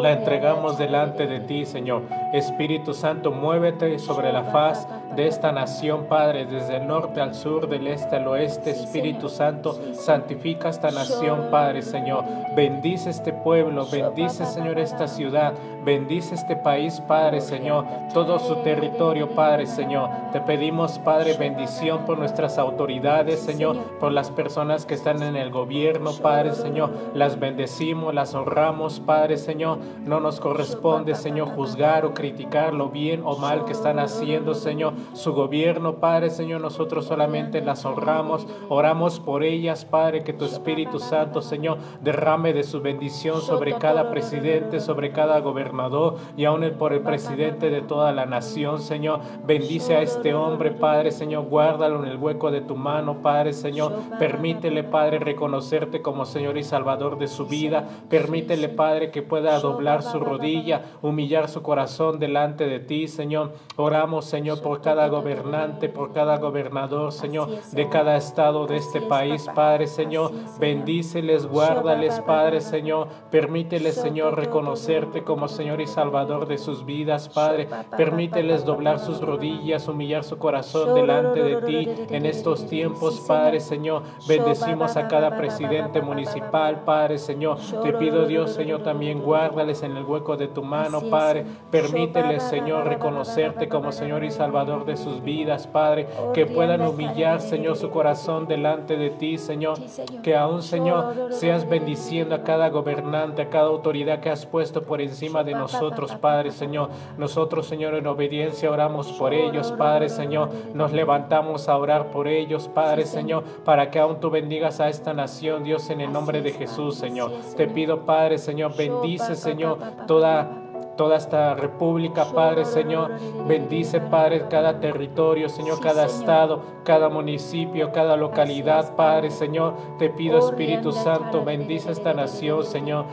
La 0.00 0.12
entregamos 0.12 0.76
delante 0.76 1.26
de 1.26 1.40
ti, 1.40 1.64
Señor. 1.64 2.02
Espíritu 2.32 2.92
Santo, 2.92 3.32
muévete 3.32 3.98
sobre 3.98 4.32
la 4.32 4.44
faz 4.44 4.86
de 5.14 5.26
esta 5.26 5.52
nación, 5.52 6.04
Padre, 6.04 6.44
desde 6.44 6.76
el 6.76 6.86
norte 6.86 7.20
al 7.20 7.34
sur, 7.34 7.68
del 7.68 7.86
este 7.86 8.16
al 8.16 8.28
oeste. 8.28 8.70
Espíritu 8.70 9.28
Santo, 9.28 9.78
santifica 9.94 10.68
esta 10.68 10.90
nación, 10.90 11.48
Padre, 11.50 11.82
Señor. 11.82 12.24
Bendice 12.54 13.10
este 13.10 13.32
pueblo, 13.32 13.86
bendice, 13.90 14.44
Señor, 14.44 14.78
esta 14.78 15.08
ciudad. 15.08 15.54
Bendice 15.84 16.34
este 16.34 16.56
país, 16.56 17.00
Padre, 17.06 17.40
Señor. 17.40 17.86
Todo 18.12 18.38
su 18.38 18.56
territorio, 18.56 19.30
Padre, 19.30 19.66
Señor. 19.66 20.10
Te 20.32 20.40
pedimos, 20.40 20.98
Padre, 20.98 21.34
bendición 21.38 22.04
por 22.04 22.18
nuestras 22.18 22.58
autoridades, 22.58 23.40
Señor, 23.40 23.76
por 24.00 24.12
las 24.12 24.30
personas 24.30 24.84
que 24.84 24.94
están 24.94 25.22
en 25.22 25.36
el 25.36 25.50
gobierno, 25.50 26.10
Padre, 26.20 26.54
Señor. 26.54 26.90
Las 27.14 27.38
bendecimos, 27.38 28.12
las 28.12 28.34
honramos, 28.34 29.00
Padre, 29.00 29.36
Señor. 29.38 29.75
No 30.04 30.20
nos 30.20 30.40
corresponde, 30.40 31.14
Señor, 31.14 31.48
juzgar 31.48 32.04
o 32.04 32.14
criticar 32.14 32.74
lo 32.74 32.88
bien 32.88 33.22
o 33.24 33.36
mal 33.36 33.64
que 33.64 33.72
están 33.72 33.98
haciendo, 33.98 34.54
Señor, 34.54 34.94
su 35.14 35.32
gobierno, 35.32 35.96
Padre, 35.96 36.30
Señor, 36.30 36.60
nosotros 36.60 37.06
solamente 37.06 37.62
las 37.62 37.84
honramos, 37.84 38.46
oramos 38.68 39.20
por 39.20 39.44
ellas, 39.44 39.84
Padre, 39.84 40.24
que 40.24 40.32
tu 40.32 40.44
Espíritu 40.44 40.98
Santo, 40.98 41.42
Señor, 41.42 41.78
derrame 42.02 42.52
de 42.52 42.64
su 42.64 42.80
bendición 42.80 43.40
sobre 43.40 43.74
cada 43.74 44.10
presidente, 44.10 44.80
sobre 44.80 45.12
cada 45.12 45.40
gobernador 45.40 46.16
y 46.36 46.44
aún 46.44 46.56
por 46.78 46.92
el 46.92 47.00
presidente 47.00 47.70
de 47.70 47.82
toda 47.82 48.12
la 48.12 48.26
nación, 48.26 48.80
Señor. 48.80 49.20
Bendice 49.46 49.94
a 49.94 50.02
este 50.02 50.34
hombre, 50.34 50.70
Padre, 50.70 51.12
Señor, 51.12 51.44
guárdalo 51.44 52.02
en 52.02 52.10
el 52.10 52.16
hueco 52.16 52.50
de 52.50 52.62
tu 52.62 52.76
mano, 52.76 53.18
Padre, 53.22 53.52
Señor. 53.52 53.92
Permítele, 54.18 54.84
Padre, 54.84 55.18
reconocerte 55.18 56.02
como 56.02 56.24
Señor 56.24 56.56
y 56.56 56.64
Salvador 56.64 57.18
de 57.18 57.28
su 57.28 57.46
vida. 57.46 57.86
Permítele, 58.08 58.68
Padre, 58.68 59.10
que 59.10 59.22
pueda 59.22 59.58
doblar 59.66 60.02
su 60.02 60.20
rodilla, 60.20 60.82
humillar 61.02 61.48
su 61.48 61.62
corazón 61.62 62.18
delante 62.18 62.66
de 62.66 62.78
ti, 62.80 63.08
Señor. 63.08 63.52
Oramos, 63.76 64.24
Señor, 64.24 64.62
por 64.62 64.80
cada 64.80 65.08
gobernante, 65.08 65.88
por 65.88 66.12
cada 66.12 66.38
gobernador, 66.38 67.12
Señor, 67.12 67.48
de 67.72 67.88
cada 67.88 68.16
estado 68.16 68.66
de 68.66 68.76
este 68.76 69.00
país, 69.00 69.46
Padre, 69.54 69.86
Señor. 69.86 70.30
Bendíceles, 70.60 71.46
guárdales, 71.46 72.20
Padre, 72.20 72.60
Señor. 72.60 73.08
Permíteles, 73.30 73.96
Señor, 73.96 74.36
reconocerte 74.36 75.24
como 75.24 75.48
Señor 75.48 75.80
y 75.80 75.86
Salvador 75.86 76.46
de 76.46 76.58
sus 76.58 76.84
vidas, 76.84 77.28
Padre. 77.28 77.68
Permíteles 77.96 78.64
doblar 78.64 78.98
sus 78.98 79.20
rodillas, 79.20 79.88
humillar 79.88 80.22
su 80.22 80.38
corazón 80.38 80.94
delante 80.94 81.42
de 81.42 81.62
ti 81.62 81.88
en 82.10 82.26
estos 82.26 82.66
tiempos, 82.66 83.20
Padre, 83.26 83.60
Señor. 83.60 84.02
Bendecimos 84.28 84.96
a 84.96 85.08
cada 85.08 85.36
presidente 85.36 86.00
municipal, 86.00 86.84
Padre, 86.84 87.18
Señor. 87.18 87.58
Te 87.82 87.92
pido, 87.94 88.26
Dios, 88.26 88.52
Señor, 88.52 88.82
también 88.82 89.20
guarda 89.20 89.45
guárdales 89.48 89.82
en 89.82 89.96
el 89.96 90.04
hueco 90.04 90.36
de 90.36 90.48
tu 90.48 90.62
mano, 90.62 91.00
Padre. 91.10 91.44
Permíteles, 91.70 92.42
Señor, 92.44 92.86
reconocerte 92.86 93.68
como 93.68 93.92
Señor 93.92 94.24
y 94.24 94.30
Salvador 94.30 94.84
de 94.84 94.96
sus 94.96 95.22
vidas, 95.22 95.66
Padre. 95.66 96.06
Que 96.34 96.46
puedan 96.46 96.82
humillar, 96.82 97.40
Señor, 97.40 97.76
su 97.76 97.90
corazón 97.90 98.46
delante 98.46 98.96
de 98.96 99.10
ti, 99.10 99.38
Señor. 99.38 99.78
Que 100.22 100.36
aún, 100.36 100.62
Señor, 100.62 101.32
seas 101.32 101.68
bendiciendo 101.68 102.34
a 102.34 102.42
cada 102.42 102.68
gobernante, 102.70 103.42
a 103.42 103.50
cada 103.50 103.66
autoridad 103.66 104.20
que 104.20 104.30
has 104.30 104.46
puesto 104.46 104.82
por 104.82 105.00
encima 105.00 105.44
de 105.44 105.52
nosotros, 105.52 106.14
Padre, 106.16 106.50
Señor. 106.50 106.90
Nosotros, 107.18 107.66
Señor, 107.66 107.94
en 107.94 108.06
obediencia 108.06 108.70
oramos 108.70 109.12
por 109.12 109.32
ellos, 109.32 109.72
Padre, 109.72 110.08
Señor. 110.08 110.50
Nos 110.74 110.92
levantamos 110.92 111.68
a 111.68 111.76
orar 111.76 112.10
por 112.10 112.28
ellos, 112.28 112.68
Padre, 112.68 113.04
Señor, 113.04 113.44
para 113.64 113.90
que 113.90 113.98
aún 113.98 114.20
tú 114.20 114.30
bendigas 114.30 114.80
a 114.80 114.88
esta 114.88 115.12
nación, 115.12 115.64
Dios, 115.64 115.90
en 115.90 116.00
el 116.00 116.12
nombre 116.12 116.42
de 116.42 116.52
Jesús, 116.52 116.96
Señor. 116.96 117.30
Te 117.56 117.66
pido, 117.66 118.00
Padre, 118.00 118.38
Señor, 118.38 118.76
bendice, 118.76 119.35
Señor, 119.36 119.78
toda 120.06 120.48
toda 120.96 121.16
esta 121.16 121.54
república, 121.54 122.24
Padre 122.32 122.64
Señor. 122.64 123.12
Bendice, 123.46 124.00
Padre, 124.00 124.46
cada 124.48 124.80
territorio, 124.80 125.48
Señor, 125.48 125.80
cada 125.80 126.06
estado, 126.06 126.62
cada 126.84 127.08
municipio, 127.08 127.92
cada 127.92 128.16
localidad, 128.16 128.96
Padre 128.96 129.30
Señor. 129.30 129.74
Te 129.98 130.08
pido, 130.10 130.38
Espíritu 130.38 130.92
Santo, 130.92 131.44
bendice 131.44 131.92
esta 131.92 132.14
nación, 132.14 132.64
Señor. 132.64 133.04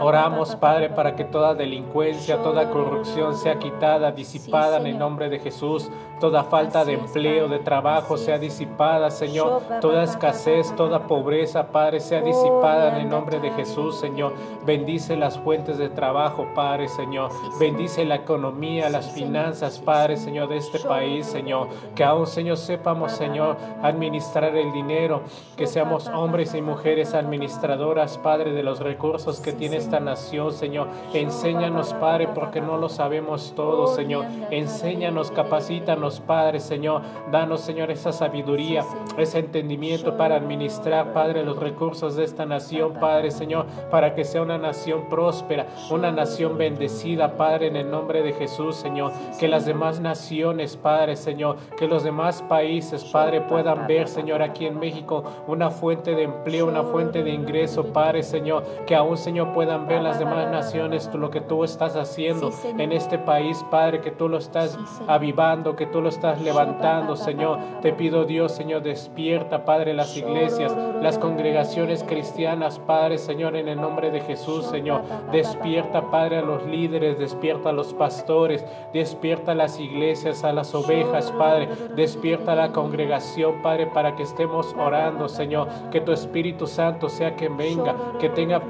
Oramos, 0.00 0.54
Padre, 0.56 0.90
para 0.90 1.16
que 1.16 1.24
toda 1.24 1.54
delincuencia, 1.54 2.42
toda 2.42 2.70
corrupción 2.70 3.34
sea 3.36 3.58
quitada, 3.58 4.12
disipada 4.12 4.76
en 4.78 4.86
el 4.86 4.98
nombre 4.98 5.28
de 5.28 5.38
Jesús. 5.38 5.90
Toda 6.20 6.44
falta 6.44 6.84
de 6.84 6.94
empleo, 6.94 7.48
de 7.48 7.58
trabajo 7.58 8.16
sea 8.16 8.38
disipada, 8.38 9.10
Señor. 9.10 9.62
Toda 9.80 10.04
escasez, 10.04 10.74
toda 10.76 11.06
pobreza, 11.06 11.68
Padre, 11.68 12.00
sea 12.00 12.20
disipada 12.20 12.94
en 12.94 13.02
el 13.02 13.08
nombre 13.08 13.40
de 13.40 13.50
Jesús, 13.50 13.98
Señor. 13.98 14.32
Bendice 14.64 15.16
las 15.16 15.38
fuentes 15.38 15.78
de 15.78 15.88
trabajo, 15.88 16.46
Padre, 16.54 16.88
Señor. 16.88 17.30
Bendice 17.58 18.04
la 18.04 18.16
economía, 18.16 18.90
las 18.90 19.10
finanzas, 19.10 19.78
Padre, 19.78 20.16
Señor, 20.16 20.48
de 20.48 20.58
este 20.58 20.78
país, 20.80 21.26
Señor. 21.26 21.68
Que 21.94 22.04
aún, 22.04 22.26
Señor, 22.26 22.56
sepamos, 22.56 23.12
Señor, 23.12 23.56
administrar 23.82 24.54
el 24.56 24.72
dinero. 24.72 25.22
Que 25.56 25.66
seamos 25.66 26.08
hombres 26.08 26.54
y 26.54 26.62
mujeres 26.62 27.14
administradoras, 27.14 28.18
Padre, 28.18 28.52
de 28.52 28.62
los 28.62 28.80
recursos 28.80 29.13
que 29.42 29.52
tiene 29.52 29.76
esta 29.76 30.00
nación, 30.00 30.52
Señor. 30.52 30.88
Enséñanos, 31.12 31.94
Padre, 31.94 32.28
porque 32.34 32.60
no 32.60 32.78
lo 32.78 32.88
sabemos 32.88 33.52
todo, 33.54 33.86
Señor. 33.86 34.24
Enséñanos, 34.50 35.30
capacítanos, 35.30 36.20
Padre, 36.20 36.58
Señor. 36.58 37.02
Danos, 37.30 37.60
Señor, 37.60 37.92
esa 37.92 38.12
sabiduría, 38.12 38.84
ese 39.16 39.38
entendimiento 39.38 40.16
para 40.16 40.34
administrar, 40.36 41.12
Padre, 41.12 41.44
los 41.44 41.58
recursos 41.58 42.16
de 42.16 42.24
esta 42.24 42.44
nación, 42.44 42.94
Padre, 42.94 43.30
Señor, 43.30 43.66
para 43.90 44.14
que 44.16 44.24
sea 44.24 44.42
una 44.42 44.58
nación 44.58 45.08
próspera, 45.08 45.66
una 45.90 46.10
nación 46.10 46.58
bendecida, 46.58 47.36
Padre, 47.36 47.68
en 47.68 47.76
el 47.76 47.90
nombre 47.90 48.22
de 48.22 48.32
Jesús, 48.32 48.74
Señor. 48.74 49.12
Que 49.38 49.46
las 49.46 49.64
demás 49.64 50.00
naciones, 50.00 50.76
Padre, 50.76 51.14
Señor, 51.14 51.56
que 51.78 51.86
los 51.86 52.02
demás 52.02 52.42
países, 52.42 53.04
Padre, 53.04 53.42
puedan 53.42 53.86
ver, 53.86 54.08
Señor, 54.08 54.42
aquí 54.42 54.66
en 54.66 54.80
México 54.80 55.22
una 55.46 55.70
fuente 55.70 56.16
de 56.16 56.24
empleo, 56.24 56.66
una 56.66 56.82
fuente 56.82 57.22
de 57.22 57.30
ingreso, 57.30 57.92
Padre, 57.92 58.24
Señor, 58.24 58.64
aún, 59.04 59.16
Señor, 59.16 59.52
puedan 59.52 59.86
ver 59.86 60.02
las 60.02 60.18
demás 60.18 60.50
naciones 60.50 61.10
tú, 61.10 61.18
lo 61.18 61.30
que 61.30 61.40
tú 61.40 61.62
estás 61.64 61.94
haciendo 61.96 62.50
en 62.64 62.92
este 62.92 63.18
país, 63.18 63.64
Padre, 63.70 64.00
que 64.00 64.10
tú 64.10 64.28
lo 64.28 64.38
estás 64.38 64.78
avivando, 65.06 65.76
que 65.76 65.86
tú 65.86 66.00
lo 66.00 66.08
estás 66.08 66.40
levantando, 66.40 67.16
Señor. 67.16 67.58
Te 67.82 67.92
pido, 67.92 68.24
Dios, 68.24 68.52
Señor, 68.52 68.82
despierta, 68.82 69.64
Padre, 69.64 69.94
las 69.94 70.16
iglesias, 70.16 70.74
las 71.00 71.18
congregaciones 71.18 72.02
cristianas, 72.02 72.78
Padre, 72.78 73.18
Señor, 73.18 73.56
en 73.56 73.68
el 73.68 73.80
nombre 73.80 74.10
de 74.10 74.20
Jesús, 74.20 74.66
Señor. 74.66 75.02
Despierta, 75.30 76.10
Padre, 76.10 76.38
a 76.38 76.42
los 76.42 76.64
líderes, 76.66 77.18
despierta 77.18 77.70
a 77.70 77.72
los 77.72 77.92
pastores, 77.92 78.64
despierta 78.92 79.52
a 79.52 79.54
las 79.54 79.78
iglesias, 79.78 80.44
a 80.44 80.52
las 80.52 80.74
ovejas, 80.74 81.30
Padre. 81.32 81.68
Despierta 81.94 82.52
a 82.52 82.56
la 82.56 82.72
congregación, 82.72 83.60
Padre, 83.62 83.86
para 83.86 84.16
que 84.16 84.22
estemos 84.22 84.74
orando, 84.78 85.28
Señor. 85.28 85.68
Que 85.90 86.00
tu 86.00 86.12
Espíritu 86.12 86.66
Santo 86.66 87.08
sea 87.08 87.34
quien 87.36 87.56
venga, 87.56 87.94
que 88.18 88.28
tenga 88.28 88.60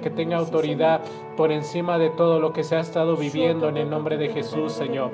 que 0.00 0.10
tenga 0.10 0.38
autoridad 0.38 1.02
por 1.36 1.52
encima 1.52 1.98
de 1.98 2.10
todo 2.10 2.40
lo 2.40 2.52
que 2.52 2.64
se 2.64 2.76
ha 2.76 2.80
estado 2.80 3.16
viviendo 3.16 3.68
en 3.68 3.76
el 3.76 3.90
nombre 3.90 4.16
de 4.16 4.28
Jesús, 4.28 4.72
Señor. 4.72 5.10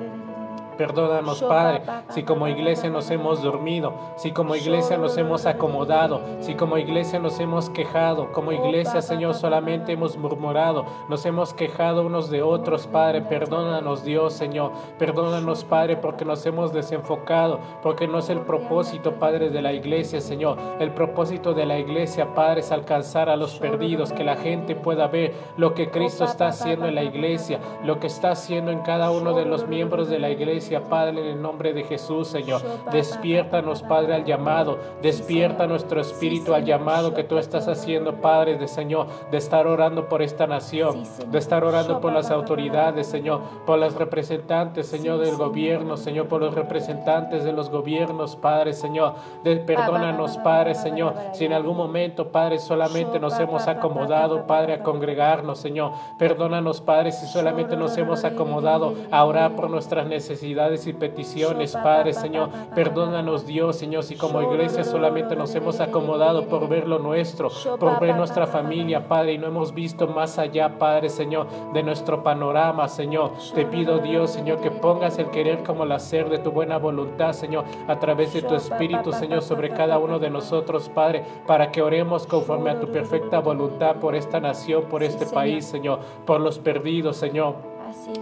Perdónanos, 0.77 1.43
Padre, 1.43 1.81
si 2.09 2.23
como 2.23 2.47
iglesia 2.47 2.89
nos 2.89 3.09
hemos 3.11 3.43
dormido, 3.43 3.93
si 4.15 4.31
como 4.31 4.55
iglesia 4.55 4.97
nos 4.97 5.17
hemos 5.17 5.45
acomodado, 5.45 6.21
si 6.39 6.55
como 6.55 6.77
iglesia 6.77 7.19
nos 7.19 7.39
hemos 7.39 7.69
quejado, 7.69 8.31
como 8.31 8.51
iglesia, 8.51 9.01
Señor, 9.01 9.35
solamente 9.35 9.91
hemos 9.91 10.17
murmurado, 10.17 10.85
nos 11.09 11.25
hemos 11.25 11.53
quejado 11.53 12.05
unos 12.05 12.29
de 12.29 12.41
otros, 12.41 12.87
Padre. 12.87 13.21
Perdónanos, 13.21 14.03
Dios, 14.03 14.33
Señor. 14.33 14.71
Perdónanos, 14.97 15.63
Padre, 15.63 15.97
porque 15.97 16.25
nos 16.25 16.45
hemos 16.45 16.73
desenfocado, 16.73 17.59
porque 17.83 18.07
no 18.07 18.19
es 18.19 18.29
el 18.29 18.39
propósito, 18.39 19.13
Padre, 19.15 19.49
de 19.49 19.61
la 19.61 19.73
iglesia, 19.73 20.21
Señor. 20.21 20.57
El 20.79 20.91
propósito 20.93 21.53
de 21.53 21.65
la 21.65 21.77
iglesia, 21.77 22.33
Padre, 22.33 22.61
es 22.61 22.71
alcanzar 22.71 23.29
a 23.29 23.35
los 23.35 23.59
perdidos, 23.59 24.13
que 24.13 24.23
la 24.23 24.37
gente 24.37 24.75
pueda 24.75 25.07
ver 25.07 25.33
lo 25.57 25.73
que 25.73 25.89
Cristo 25.89 26.23
está 26.23 26.47
haciendo 26.47 26.87
en 26.87 26.95
la 26.95 27.03
iglesia, 27.03 27.59
lo 27.83 27.99
que 27.99 28.07
está 28.07 28.31
haciendo 28.31 28.71
en 28.71 28.79
cada 28.79 29.11
uno 29.11 29.33
de 29.33 29.45
los 29.45 29.67
miembros 29.67 30.09
de 30.09 30.19
la 30.19 30.29
iglesia 30.29 30.60
Padre, 30.89 31.21
en 31.21 31.25
el 31.25 31.41
nombre 31.41 31.73
de 31.73 31.83
Jesús, 31.83 32.27
Señor. 32.27 32.61
Despiértanos, 32.91 33.81
Padre, 33.83 34.15
al 34.15 34.25
llamado. 34.25 34.77
Despierta 35.01 35.67
nuestro 35.67 36.01
espíritu 36.01 36.53
al 36.53 36.65
llamado 36.65 37.13
que 37.13 37.23
tú 37.23 37.37
estás 37.37 37.67
haciendo, 37.67 38.21
Padre, 38.21 38.57
de 38.57 38.67
Señor, 38.67 39.07
de 39.31 39.37
estar 39.37 39.67
orando 39.67 40.07
por 40.07 40.21
esta 40.21 40.47
nación, 40.47 41.03
de 41.27 41.37
estar 41.37 41.63
orando 41.63 41.99
por 41.99 42.13
las 42.13 42.29
autoridades, 42.29 43.07
Señor, 43.07 43.41
por 43.65 43.79
las 43.79 43.95
representantes, 43.95 44.87
Señor, 44.87 45.19
del 45.19 45.35
gobierno, 45.35 45.97
Señor, 45.97 46.27
por 46.27 46.41
los 46.41 46.53
representantes 46.53 47.43
de 47.43 47.53
los 47.53 47.69
gobiernos, 47.69 48.35
Padre, 48.35 48.73
Señor. 48.73 49.15
perdónanos, 49.43 50.37
Padre, 50.37 50.75
Señor, 50.75 51.15
si 51.33 51.45
en 51.45 51.53
algún 51.53 51.77
momento, 51.77 52.31
Padre, 52.31 52.59
solamente 52.59 53.19
nos 53.19 53.39
hemos 53.39 53.67
acomodado, 53.67 54.45
Padre, 54.45 54.73
a 54.73 54.83
congregarnos, 54.83 55.59
Señor. 55.59 55.93
Perdónanos, 56.17 56.81
Padre, 56.81 57.11
si 57.11 57.25
solamente 57.25 57.75
nos 57.75 57.97
hemos 57.97 58.23
acomodado 58.23 58.93
a 59.11 59.23
orar 59.25 59.55
por 59.55 59.69
nuestras 59.69 60.07
necesidades 60.07 60.50
y 60.51 60.93
peticiones, 60.93 61.73
Padre, 61.73 62.13
Señor. 62.13 62.49
Perdónanos, 62.75 63.45
Dios, 63.45 63.77
Señor, 63.77 64.03
si 64.03 64.15
como 64.15 64.41
iglesia 64.41 64.83
solamente 64.83 65.35
nos 65.35 65.55
hemos 65.55 65.79
acomodado 65.79 66.47
por 66.47 66.67
ver 66.67 66.87
lo 66.87 66.99
nuestro, 66.99 67.49
por 67.79 67.99
ver 67.99 68.15
nuestra 68.15 68.47
familia, 68.47 69.07
Padre, 69.07 69.33
y 69.33 69.37
no 69.37 69.47
hemos 69.47 69.73
visto 69.73 70.07
más 70.07 70.37
allá, 70.37 70.77
Padre, 70.77 71.09
Señor, 71.09 71.47
de 71.73 71.83
nuestro 71.83 72.21
panorama, 72.21 72.87
Señor. 72.89 73.31
Te 73.55 73.65
pido, 73.65 73.99
Dios, 73.99 74.31
Señor, 74.31 74.59
que 74.59 74.71
pongas 74.71 75.17
el 75.19 75.27
querer 75.27 75.63
como 75.63 75.83
el 75.83 75.91
hacer 75.93 76.29
de 76.29 76.39
tu 76.39 76.51
buena 76.51 76.77
voluntad, 76.77 77.31
Señor, 77.31 77.63
a 77.87 77.97
través 77.99 78.33
de 78.33 78.41
tu 78.41 78.55
Espíritu, 78.55 79.13
Señor, 79.13 79.41
sobre 79.41 79.69
cada 79.69 79.99
uno 79.99 80.19
de 80.19 80.29
nosotros, 80.29 80.89
Padre, 80.89 81.23
para 81.47 81.71
que 81.71 81.81
oremos 81.81 82.27
conforme 82.27 82.71
a 82.71 82.79
tu 82.79 82.87
perfecta 82.87 83.39
voluntad 83.39 83.95
por 83.95 84.15
esta 84.15 84.39
nación, 84.39 84.83
por 84.89 85.01
este 85.01 85.25
país, 85.25 85.65
Señor, 85.65 85.99
por 86.25 86.41
los 86.41 86.59
perdidos, 86.59 87.15
Señor. 87.15 87.70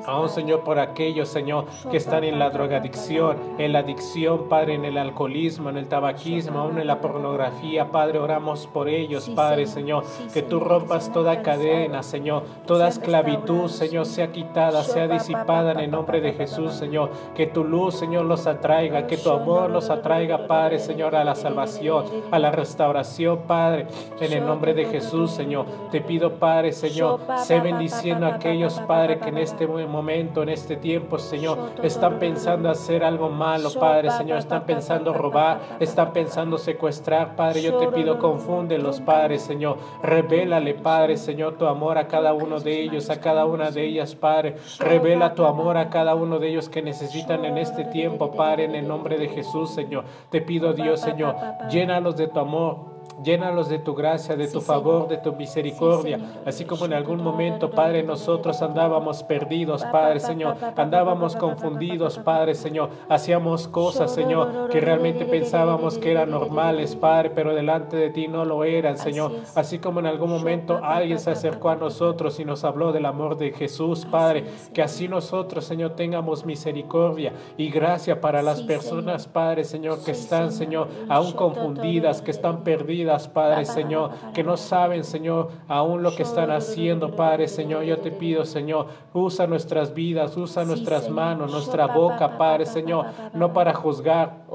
Aún, 0.06 0.30
Señor, 0.30 0.62
por 0.62 0.80
aquellos, 0.80 1.30
Señor, 1.30 1.66
que 1.90 1.98
están 1.98 2.24
en 2.24 2.40
la 2.40 2.50
drogadicción, 2.50 3.38
en 3.58 3.74
la 3.74 3.80
adicción, 3.80 4.50
Padre, 4.50 4.76
en 4.76 4.86
el 4.86 4.98
alcoholismo, 4.98 5.70
en 5.70 5.78
el 5.78 5.88
tabaquismo, 5.88 6.60
aún 6.60 6.80
en 6.80 6.88
la 6.88 7.02
pornografía, 7.02 7.92
Padre, 7.92 8.20
oramos 8.20 8.68
por 8.68 8.88
ellos, 8.88 9.30
Padre, 9.30 9.68
Señor, 9.68 10.04
que 10.34 10.42
tú 10.42 10.60
rompas 10.60 11.12
toda 11.12 11.42
cadena, 11.42 12.04
Señor, 12.04 12.44
toda 12.66 12.88
esclavitud, 12.88 13.68
Señor, 13.70 14.06
sea 14.06 14.32
quitada, 14.32 14.84
sea 14.84 15.08
disipada 15.08 15.72
en 15.72 15.80
el 15.80 15.92
nombre 15.92 16.22
de 16.22 16.34
Jesús, 16.34 16.74
Señor, 16.74 17.12
que 17.36 17.48
tu 17.48 17.64
luz, 17.64 17.96
Señor, 17.96 18.26
los 18.26 18.48
atraiga, 18.48 19.08
que 19.08 19.18
tu 19.18 19.30
amor 19.30 19.70
los 19.70 19.90
atraiga, 19.90 20.48
Padre, 20.48 20.80
Señor, 20.80 21.16
a 21.16 21.24
la 21.24 21.36
salvación, 21.36 22.06
a 22.32 22.40
la 22.40 22.52
restauración, 22.52 23.40
Padre, 23.48 23.88
en 24.20 24.34
el 24.34 24.46
nombre 24.46 24.74
de 24.74 24.86
Jesús, 24.86 25.32
Señor. 25.32 25.66
Te 25.92 26.02
pido, 26.02 26.36
Padre, 26.36 26.72
Señor, 26.72 27.20
sé 27.44 27.60
bendiciendo 27.60 28.26
a 28.26 28.36
aquellos, 28.36 28.80
Padre, 28.82 29.20
que 29.20 29.30
en 29.30 29.38
este 29.38 29.59
momento, 29.68 30.44
en 30.44 30.50
este 30.50 30.76
tiempo, 30.76 31.18
Señor, 31.18 31.58
están 31.84 32.20
pensando 32.20 32.70
hacer 32.70 33.04
algo 33.04 33.30
malo, 33.30 33.70
Padre, 33.74 34.12
Señor, 34.12 34.40
están 34.40 34.66
pensando 34.66 35.14
robar, 35.14 35.60
están 35.80 36.14
pensando 36.14 36.58
secuestrar, 36.58 37.36
Padre, 37.36 37.62
yo 37.62 37.78
te 37.78 37.88
pido, 37.88 38.20
confúndelos, 38.20 39.02
Padre, 39.02 39.40
Señor, 39.40 39.78
revélale, 40.04 40.74
Padre, 40.74 41.18
Señor, 41.18 41.58
tu 41.58 41.66
amor 41.66 41.98
a 41.98 42.08
cada 42.08 42.34
uno 42.34 42.60
de 42.60 42.82
ellos, 42.82 43.10
a 43.10 43.20
cada 43.20 43.46
una 43.46 43.72
de 43.72 43.86
ellas, 43.86 44.16
Padre, 44.16 44.56
revela 44.80 45.34
tu 45.36 45.46
amor 45.46 45.78
a 45.78 45.90
cada 45.90 46.16
uno 46.16 46.40
de 46.40 46.50
ellos 46.50 46.70
que 46.70 46.82
necesitan 46.82 47.46
en 47.46 47.58
este 47.58 47.86
tiempo, 47.86 48.32
Padre, 48.32 48.66
en 48.66 48.76
el 48.76 48.88
nombre 48.88 49.18
de 49.18 49.30
Jesús, 49.30 49.72
Señor, 49.72 50.06
te 50.30 50.42
pido, 50.42 50.74
Dios, 50.74 51.02
Señor, 51.02 51.36
llénalos 51.70 52.16
de 52.16 52.28
tu 52.28 52.40
amor 52.40 52.99
Llénalos 53.24 53.70
de 53.70 53.80
tu 53.80 53.96
gracia, 53.96 54.36
de 54.36 54.48
tu 54.48 54.62
favor, 54.62 55.08
de 55.08 55.18
tu 55.18 55.34
misericordia. 55.34 56.20
Así 56.46 56.66
como 56.66 56.86
en 56.86 56.94
algún 56.94 57.22
momento, 57.22 57.70
Padre, 57.72 58.04
nosotros 58.04 58.62
andábamos 58.62 59.24
perdidos, 59.24 59.84
Padre, 59.86 60.20
Señor. 60.20 60.56
Andábamos 60.76 61.36
confundidos, 61.36 62.18
Padre, 62.20 62.56
Señor. 62.56 62.90
Hacíamos 63.10 63.68
cosas, 63.68 64.14
Señor, 64.14 64.70
que 64.70 64.80
realmente 64.80 65.26
pensábamos 65.26 65.98
que 65.98 66.12
eran 66.12 66.32
normales, 66.32 66.96
Padre, 66.96 67.32
pero 67.32 67.54
delante 67.54 67.98
de 67.98 68.10
ti 68.10 68.28
no 68.28 68.46
lo 68.46 68.64
eran, 68.64 68.98
Señor. 68.98 69.32
Así 69.56 69.80
como 69.80 70.00
en 70.00 70.06
algún 70.06 70.30
momento 70.30 70.80
alguien 70.82 71.20
se 71.20 71.32
acercó 71.32 71.70
a 71.70 71.76
nosotros 71.76 72.40
y 72.40 72.46
nos 72.46 72.64
habló 72.64 72.92
del 72.92 73.06
amor 73.06 73.38
de 73.38 73.52
Jesús, 73.52 74.06
Padre. 74.06 74.46
Que 74.74 74.82
así 74.82 75.08
nosotros, 75.08 75.66
Señor, 75.66 75.92
tengamos 75.92 76.46
misericordia 76.46 77.34
y 77.58 77.70
gracia 77.70 78.22
para 78.22 78.42
las 78.42 78.62
personas, 78.62 79.28
Padre, 79.28 79.64
Señor, 79.64 80.04
que 80.04 80.12
están, 80.12 80.52
Señor, 80.52 80.88
aún 81.10 81.34
confundidas, 81.34 82.22
que 82.22 82.32
están 82.32 82.64
perdidas, 82.64 83.09
Padre, 83.28 83.66
Señor, 83.66 84.12
que 84.34 84.44
no 84.44 84.58
saben, 84.58 85.04
Señor, 85.04 85.50
aún 85.68 86.04
lo 86.04 86.16
que 86.16 86.24
están 86.24 86.52
haciendo, 86.52 87.16
Padre, 87.16 87.48
Señor. 87.48 87.84
Yo 87.84 87.98
te 88.00 88.12
pido, 88.12 88.46
Señor, 88.46 88.88
usa 89.14 89.48
nuestras 89.48 89.94
vidas, 89.94 90.38
usa 90.38 90.64
nuestras 90.64 91.10
manos, 91.10 91.52
nuestra 91.52 91.88
boca, 91.88 92.38
Padre, 92.38 92.66
Señor, 92.66 93.08
no 93.34 93.54
para 93.54 93.74
juzgar, 93.74 94.46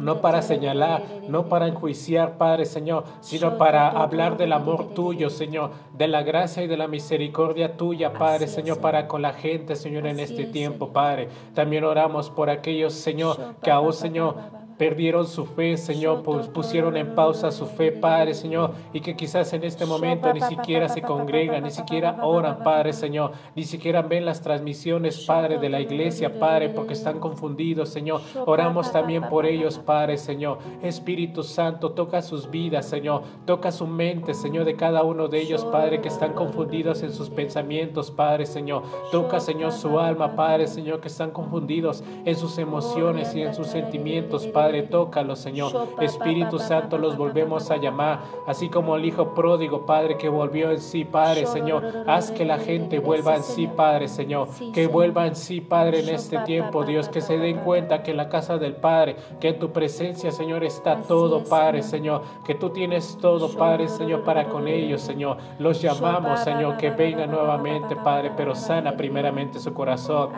no 0.00 0.20
para 0.20 0.42
señalar, 0.42 1.02
no 1.28 1.48
para 1.48 1.68
enjuiciar, 1.68 2.36
Padre 2.36 2.64
Señor, 2.64 3.04
sino 3.20 3.58
para 3.58 3.88
hablar 3.88 4.36
del 4.36 4.52
amor 4.52 4.94
tuyo, 4.94 5.30
Señor, 5.30 5.70
de 5.96 6.08
la 6.08 6.22
gracia 6.22 6.62
y 6.62 6.66
de 6.66 6.76
la 6.76 6.88
misericordia 6.88 7.76
tuya, 7.76 8.12
Padre 8.12 8.46
Señor, 8.46 8.78
para 8.78 9.08
con 9.08 9.22
la 9.22 9.32
gente, 9.32 9.76
Señor, 9.76 10.06
en 10.06 10.20
este 10.20 10.44
tiempo, 10.44 10.92
Padre. 10.92 11.28
También 11.54 11.84
oramos 11.84 12.30
por 12.30 12.50
aquellos, 12.50 12.94
Señor, 12.94 13.36
que 13.62 13.70
aún, 13.70 13.92
Señor, 13.92 14.36
perdieron 14.78 15.26
su 15.26 15.46
fe, 15.46 15.76
Señor, 15.76 16.22
pues 16.22 16.48
pusieron 16.48 16.96
en 16.96 17.14
pausa 17.14 17.52
su 17.52 17.66
fe, 17.66 17.92
Padre, 17.92 18.34
Señor, 18.34 18.72
y 18.92 19.00
que 19.00 19.16
quizás 19.16 19.52
en 19.52 19.64
este 19.64 19.86
momento 19.86 20.32
ni 20.32 20.40
siquiera 20.40 20.88
se 20.88 21.02
congregan, 21.02 21.62
ni 21.62 21.70
siquiera 21.70 22.18
oran, 22.22 22.62
Padre, 22.64 22.92
Señor, 22.92 23.32
ni 23.54 23.64
siquiera 23.64 24.02
ven 24.02 24.24
las 24.24 24.40
transmisiones, 24.40 25.24
Padre, 25.26 25.58
de 25.58 25.68
la 25.68 25.80
iglesia, 25.80 26.38
Padre, 26.38 26.70
porque 26.70 26.94
están 26.94 27.20
confundidos, 27.20 27.88
Señor. 27.90 28.20
Oramos 28.46 28.90
también 28.90 29.28
por 29.28 29.46
ellos, 29.46 29.78
Padre, 29.78 30.16
Señor. 30.18 30.58
Espíritu 30.82 31.42
Santo, 31.42 31.92
toca 31.92 32.22
sus 32.22 32.50
vidas, 32.50 32.86
Señor, 32.86 33.22
toca 33.46 33.70
su 33.70 33.86
mente, 33.86 34.34
Señor, 34.34 34.64
de 34.64 34.76
cada 34.76 35.02
uno 35.04 35.28
de 35.28 35.40
ellos, 35.40 35.64
Padre, 35.64 36.00
que 36.00 36.08
están 36.08 36.32
confundidos 36.32 37.02
en 37.02 37.12
sus 37.12 37.30
pensamientos, 37.30 38.10
Padre, 38.10 38.46
Señor. 38.46 38.82
Toca, 39.12 39.40
Señor, 39.40 39.72
su 39.72 39.98
alma, 40.00 40.34
Padre, 40.34 40.66
Señor, 40.66 41.00
que 41.00 41.08
están 41.08 41.30
confundidos 41.30 42.02
en 42.24 42.34
sus 42.36 42.58
emociones 42.58 43.34
y 43.34 43.42
en 43.42 43.54
sus 43.54 43.68
sentimientos, 43.68 44.46
Padre. 44.46 44.63
Padre, 44.64 44.84
tócalos, 44.84 45.40
Señor. 45.40 45.72
Espíritu 46.00 46.58
Santo, 46.58 46.96
los 46.96 47.18
volvemos 47.18 47.70
a 47.70 47.76
llamar, 47.76 48.20
así 48.46 48.70
como 48.70 48.96
el 48.96 49.04
Hijo 49.04 49.34
pródigo, 49.34 49.84
Padre, 49.84 50.16
que 50.16 50.30
volvió 50.30 50.70
en 50.70 50.80
sí, 50.80 51.04
Padre, 51.04 51.44
Señor. 51.44 51.84
Haz 52.06 52.30
que 52.30 52.46
la 52.46 52.56
gente 52.56 52.98
vuelva 52.98 53.36
en 53.36 53.42
sí, 53.42 53.66
Padre, 53.66 54.08
Señor. 54.08 54.48
Que 54.72 54.86
vuelva 54.86 55.26
en 55.26 55.36
sí, 55.36 55.60
Padre, 55.60 56.00
en 56.00 56.08
este 56.08 56.38
tiempo, 56.38 56.82
Dios, 56.84 57.10
que 57.10 57.20
se 57.20 57.36
den 57.36 57.58
cuenta 57.58 58.02
que 58.02 58.12
en 58.12 58.16
la 58.16 58.30
casa 58.30 58.56
del 58.56 58.74
Padre, 58.74 59.16
que 59.38 59.48
en 59.48 59.58
tu 59.58 59.70
presencia, 59.70 60.32
Señor, 60.32 60.64
está 60.64 61.02
todo, 61.02 61.44
Padre, 61.44 61.82
Señor. 61.82 62.22
Que 62.46 62.54
tú 62.54 62.70
tienes 62.70 63.18
todo, 63.20 63.50
Padre, 63.50 63.88
Señor, 63.88 64.24
para 64.24 64.48
con 64.48 64.66
ellos, 64.66 65.02
Señor. 65.02 65.36
Los 65.58 65.82
llamamos, 65.82 66.40
Señor, 66.40 66.78
que 66.78 66.88
vengan 66.88 67.30
nuevamente, 67.30 67.96
Padre, 67.96 68.32
pero 68.34 68.54
sana 68.54 68.96
primeramente 68.96 69.58
su 69.58 69.74
corazón. 69.74 70.30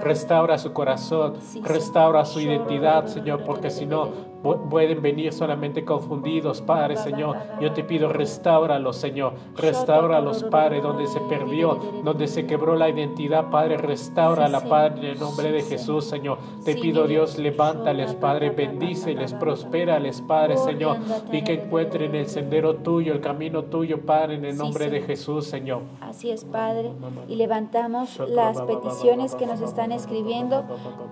Restaura 0.00 0.56
su 0.56 0.72
corazón, 0.72 1.34
restaura 1.64 2.24
su 2.24 2.40
identidad, 2.40 3.06
Señor, 3.06 3.42
porque 3.56 3.70
si 3.70 3.86
no, 3.86 4.10
pueden 4.70 5.02
venir 5.02 5.32
solamente 5.32 5.84
confundidos, 5.84 6.60
Padre, 6.62 6.96
Señor. 6.96 7.36
Yo 7.60 7.72
te 7.72 7.84
pido, 7.84 8.12
restáuralos, 8.12 8.96
Señor. 8.96 9.34
Restáuralos, 9.56 10.44
Padre, 10.44 10.80
donde 10.80 11.06
se 11.06 11.20
perdió, 11.20 11.78
donde 12.04 12.28
se 12.28 12.46
quebró 12.46 12.76
la 12.76 12.88
identidad, 12.88 13.50
Padre, 13.50 13.76
la 13.76 14.60
Padre, 14.68 14.98
en 14.98 15.04
el 15.04 15.18
nombre 15.18 15.52
de 15.52 15.62
Jesús, 15.62 16.04
Señor. 16.04 16.38
Te 16.64 16.74
pido, 16.74 17.06
Dios, 17.06 17.38
levántales, 17.38 18.14
Padre, 18.14 18.50
bendíceles, 18.50 19.32
prospérales, 19.34 20.20
Padre, 20.20 20.56
Señor, 20.56 20.98
y 21.32 21.42
que 21.42 21.54
encuentren 21.54 22.14
el 22.14 22.28
sendero 22.28 22.76
tuyo, 22.76 23.12
el 23.12 23.20
camino 23.20 23.64
tuyo, 23.64 24.00
Padre, 24.02 24.34
en 24.34 24.44
el 24.44 24.56
nombre 24.56 24.90
de 24.90 25.00
Jesús, 25.02 25.46
Señor. 25.46 25.82
Así 26.00 26.30
es, 26.30 26.44
Padre. 26.44 26.92
Y 27.28 27.36
levantamos 27.36 28.20
las 28.28 28.60
peticiones 28.62 29.34
que 29.34 29.46
nos 29.46 29.60
están 29.60 29.92
escribiendo. 29.92 30.64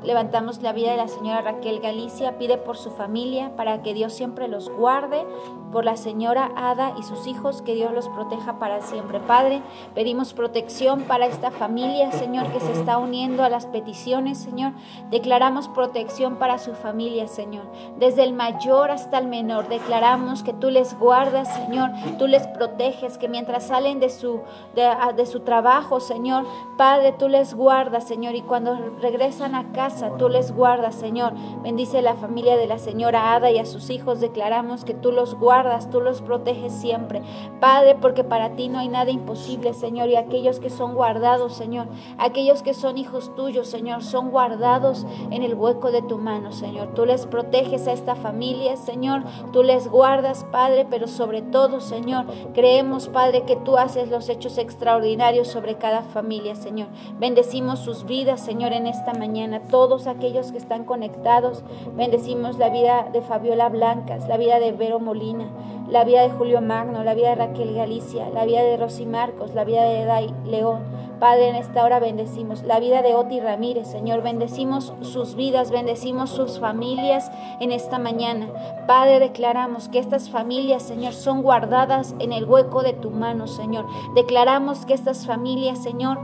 Levantamos 0.05 0.63
la 0.63 0.73
vida 0.73 0.91
de 0.93 0.97
la 0.97 1.09
señora 1.09 1.43
Raquel 1.43 1.81
Galicia, 1.81 2.39
pide 2.39 2.59
por 2.59 2.77
su 2.77 2.91
familia 2.91 3.24
para 3.57 3.83
que 3.83 3.95
Dios 3.95 4.13
siempre 4.13 4.49
los 4.49 4.69
guarde, 4.69 5.25
por 5.73 5.85
la 5.85 5.97
señora 5.97 6.53
Ada 6.55 6.93
y 6.97 7.03
sus 7.03 7.27
hijos, 7.27 7.61
que 7.61 7.75
Dios 7.75 7.93
los 7.93 8.09
proteja 8.09 8.61
para 8.61 8.81
siempre. 8.81 9.19
Padre, 9.19 9.61
pedimos 9.93 10.33
protección 10.33 11.03
para 11.03 11.27
esta 11.27 11.51
familia, 11.51 12.13
Señor, 12.13 12.47
que 12.53 12.61
se 12.61 12.73
está 12.73 12.99
uniendo 12.99 13.43
a 13.43 13.49
las 13.49 13.67
peticiones, 13.67 14.39
Señor. 14.39 14.73
Declaramos 15.11 15.67
protección 15.69 16.37
para 16.37 16.59
su 16.59 16.75
familia, 16.75 17.27
Señor. 17.27 17.65
Desde 17.99 18.23
el 18.23 18.35
mayor 18.35 18.93
hasta 18.93 19.19
el 19.19 19.27
menor, 19.27 19.69
declaramos 19.69 20.45
que 20.45 20.53
tú 20.53 20.71
les 20.71 20.97
guardas, 20.97 21.53
Señor, 21.53 21.91
tú 22.19 22.29
les 22.29 22.47
proteges, 22.47 23.19
que 23.19 23.29
mientras 23.29 23.67
salen 23.67 23.99
de 23.99 24.11
su, 24.11 24.43
de, 24.77 24.89
de 25.17 25.27
su 25.27 25.41
trabajo, 25.41 25.99
Señor, 25.99 26.45
Padre, 26.77 27.13
tú 27.19 27.29
les 27.29 27.55
guardas, 27.55 28.07
Señor, 28.07 28.37
y 28.37 28.43
cuando 28.43 28.77
regresan 29.01 29.57
a 29.57 29.73
casa, 29.73 30.17
tú 30.19 30.29
les 30.29 30.55
guardas, 30.55 30.95
Señor. 30.95 31.33
Bendice 31.63 32.01
la 32.01 32.15
familia 32.15 32.57
de 32.57 32.69
la 32.69 32.79
señora 32.79 33.14
Ada 33.15 33.51
y 33.51 33.59
a 33.59 33.67
sus 33.67 33.91
hijos, 33.91 34.21
declaramos 34.21 34.85
que 34.85 34.95
tú 34.95 35.13
los 35.13 35.35
guardas 35.35 35.85
tú 35.91 36.01
los 36.01 36.23
proteges 36.23 36.73
siempre. 36.73 37.23
Padre, 37.61 37.97
porque 38.01 38.25
para 38.25 38.51
ti 38.51 38.69
no 38.69 38.79
hay 38.79 38.89
nada 38.89 39.11
imposible, 39.11 39.75
Señor, 39.75 40.09
y 40.09 40.17
aquellos 40.17 40.61
que 40.61 40.71
son 40.71 40.95
guardados, 40.95 41.55
Señor, 41.55 41.87
aquellos 42.19 42.63
que 42.63 42.75
son 42.75 42.99
hijos 42.99 43.35
tuyos, 43.35 43.69
Señor, 43.69 44.03
son 44.03 44.31
guardados 44.31 45.07
en 45.31 45.43
el 45.43 45.55
hueco 45.55 45.91
de 45.91 46.03
tu 46.03 46.19
mano, 46.19 46.53
Señor. 46.53 46.89
Tú 46.95 47.07
les 47.07 47.27
proteges 47.27 47.87
a 47.87 47.93
esta 47.93 48.15
familia, 48.15 48.77
Señor, 48.77 49.23
tú 49.53 49.63
les 49.63 49.89
guardas, 49.89 50.45
Padre, 50.51 50.87
pero 50.89 51.09
sobre 51.09 51.43
todo, 51.43 51.81
Señor, 51.81 52.27
creemos, 52.53 53.09
Padre, 53.09 53.43
que 53.43 53.57
tú 53.57 53.77
haces 53.77 54.09
los 54.09 54.29
hechos 54.29 54.59
extraordinarios 54.59 55.49
sobre 55.49 55.77
cada 55.77 56.03
familia, 56.03 56.55
Señor. 56.55 56.89
Bendecimos 57.19 57.81
sus 57.81 58.05
vidas, 58.05 58.41
Señor, 58.41 58.73
en 58.73 58.87
esta 58.87 59.15
mañana, 59.15 59.61
todos 59.71 60.07
aquellos 60.07 60.53
que 60.53 60.59
están 60.59 60.85
conectados. 60.85 61.63
Bendecimos 61.97 62.59
la 62.59 62.69
vida 62.69 62.94
de 63.03 63.21
Fabiola 63.21 63.69
Blancas, 63.69 64.29
la 64.29 64.37
vida 64.37 64.59
de 64.59 64.73
Vero 64.73 65.01
Molina, 65.01 65.47
la 65.89 66.05
vida 66.05 66.23
de 66.23 66.31
Julio 66.31 66.61
Magno, 66.61 67.05
la 67.05 67.15
vida 67.15 67.31
de 67.31 67.35
Raquel 67.35 67.75
Galicia, 67.75 68.29
la 68.31 68.45
vida 68.45 68.63
de 68.63 68.77
Rosy 68.77 69.07
Marcos, 69.07 69.55
la 69.55 69.65
vida 69.65 69.83
de 69.85 70.05
Dai 70.05 70.35
León. 70.45 70.81
Padre, 71.21 71.49
en 71.49 71.57
esta 71.57 71.85
hora 71.85 72.01
bendecimos 72.01 72.63
la 72.63 72.81
vida 72.81 73.03
de 73.03 73.15
Oti 73.15 73.41
Ramírez, 73.41 73.89
Señor, 73.89 74.23
bendecimos 74.23 74.93
sus 75.03 75.35
vidas, 75.35 75.71
bendecimos 75.71 76.31
sus 76.31 76.59
familias 76.59 77.31
en 77.61 77.73
esta 77.73 77.99
mañana. 77.99 78.49
Padre, 78.87 79.21
declaramos 79.21 79.89
que 79.89 79.99
estas 79.99 80.31
familias, 80.31 80.83
Señor, 80.83 81.13
son 81.13 81.43
guardadas 81.43 82.15
en 82.19 82.33
el 82.33 82.45
hueco 82.45 82.83
de 82.83 82.93
tu 82.93 83.11
mano, 83.11 83.47
Señor. 83.47 83.87
Declaramos 84.15 84.87
que 84.87 84.95
estas 84.95 85.27
familias, 85.27 85.83
Señor, 85.83 86.19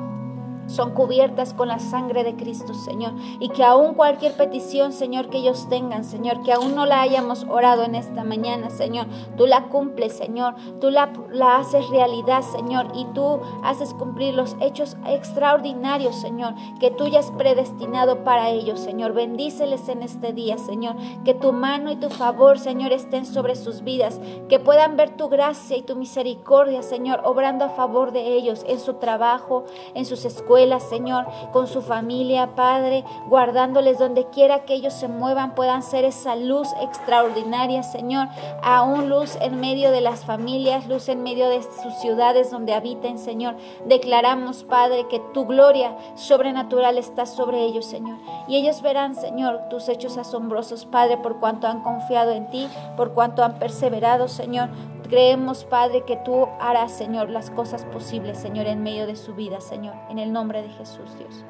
son 0.70 0.92
cubiertas 0.92 1.52
con 1.52 1.68
la 1.68 1.78
sangre 1.78 2.24
de 2.24 2.36
Cristo, 2.36 2.74
Señor. 2.74 3.12
Y 3.40 3.48
que 3.48 3.64
aún 3.64 3.94
cualquier 3.94 4.34
petición, 4.34 4.92
Señor, 4.92 5.28
que 5.28 5.38
ellos 5.38 5.68
tengan, 5.68 6.04
Señor, 6.04 6.42
que 6.42 6.52
aún 6.52 6.74
no 6.74 6.86
la 6.86 7.02
hayamos 7.02 7.44
orado 7.48 7.82
en 7.82 7.94
esta 7.94 8.24
mañana, 8.24 8.70
Señor, 8.70 9.06
tú 9.36 9.46
la 9.46 9.64
cumples, 9.64 10.12
Señor. 10.16 10.54
Tú 10.80 10.90
la, 10.90 11.12
la 11.30 11.56
haces 11.56 11.88
realidad, 11.90 12.42
Señor. 12.42 12.86
Y 12.94 13.04
tú 13.06 13.40
haces 13.62 13.94
cumplir 13.94 14.34
los 14.34 14.56
hechos 14.60 14.96
extraordinarios, 15.06 16.16
Señor, 16.20 16.54
que 16.78 16.90
tú 16.90 17.06
ya 17.08 17.18
has 17.20 17.30
predestinado 17.32 18.24
para 18.24 18.50
ellos, 18.50 18.80
Señor. 18.80 19.12
Bendíceles 19.12 19.88
en 19.88 20.02
este 20.02 20.32
día, 20.32 20.56
Señor. 20.58 20.94
Que 21.24 21.34
tu 21.34 21.52
mano 21.52 21.90
y 21.90 21.96
tu 21.96 22.10
favor, 22.10 22.58
Señor, 22.58 22.92
estén 22.92 23.26
sobre 23.26 23.56
sus 23.56 23.82
vidas. 23.82 24.20
Que 24.48 24.60
puedan 24.60 24.96
ver 24.96 25.10
tu 25.10 25.28
gracia 25.28 25.76
y 25.76 25.82
tu 25.82 25.96
misericordia, 25.96 26.82
Señor, 26.82 27.22
obrando 27.24 27.64
a 27.64 27.70
favor 27.70 28.12
de 28.12 28.34
ellos 28.34 28.64
en 28.68 28.78
su 28.78 28.94
trabajo, 28.94 29.64
en 29.94 30.06
sus 30.06 30.24
escuelas 30.24 30.59
Señor, 30.80 31.26
con 31.52 31.66
su 31.66 31.82
familia, 31.82 32.54
Padre, 32.54 33.04
guardándoles 33.28 33.98
donde 33.98 34.26
quiera 34.26 34.64
que 34.64 34.74
ellos 34.74 34.92
se 34.92 35.08
muevan, 35.08 35.54
puedan 35.54 35.82
ser 35.82 36.04
esa 36.04 36.36
luz 36.36 36.68
extraordinaria, 36.80 37.82
Señor, 37.82 38.28
aún 38.62 39.08
luz 39.08 39.36
en 39.40 39.60
medio 39.60 39.90
de 39.90 40.00
las 40.00 40.24
familias, 40.24 40.86
luz 40.86 41.08
en 41.08 41.22
medio 41.22 41.48
de 41.48 41.62
sus 41.62 41.94
ciudades 42.00 42.50
donde 42.50 42.74
habiten, 42.74 43.18
Señor. 43.18 43.56
Declaramos, 43.86 44.64
Padre, 44.64 45.06
que 45.08 45.20
tu 45.32 45.46
gloria 45.46 45.96
sobrenatural 46.14 46.98
está 46.98 47.26
sobre 47.26 47.64
ellos, 47.64 47.86
Señor. 47.86 48.18
Y 48.48 48.56
ellos 48.56 48.82
verán, 48.82 49.14
Señor, 49.14 49.68
tus 49.70 49.88
hechos 49.88 50.18
asombrosos, 50.18 50.84
Padre, 50.84 51.16
por 51.16 51.40
cuanto 51.40 51.66
han 51.66 51.82
confiado 51.82 52.32
en 52.32 52.50
ti, 52.50 52.68
por 52.96 53.12
cuanto 53.12 53.42
han 53.42 53.58
perseverado, 53.58 54.28
Señor. 54.28 54.68
Creemos, 55.10 55.64
Padre, 55.64 56.04
que 56.04 56.16
tú 56.16 56.46
harás, 56.60 56.92
Señor, 56.92 57.30
las 57.30 57.50
cosas 57.50 57.84
posibles, 57.84 58.38
Señor, 58.38 58.68
en 58.68 58.82
medio 58.82 59.08
de 59.08 59.16
su 59.16 59.34
vida, 59.34 59.60
Señor, 59.60 59.94
en 60.08 60.20
el 60.20 60.32
nombre 60.32 60.62
de 60.62 60.68
Jesús, 60.68 61.18
Dios. 61.18 61.44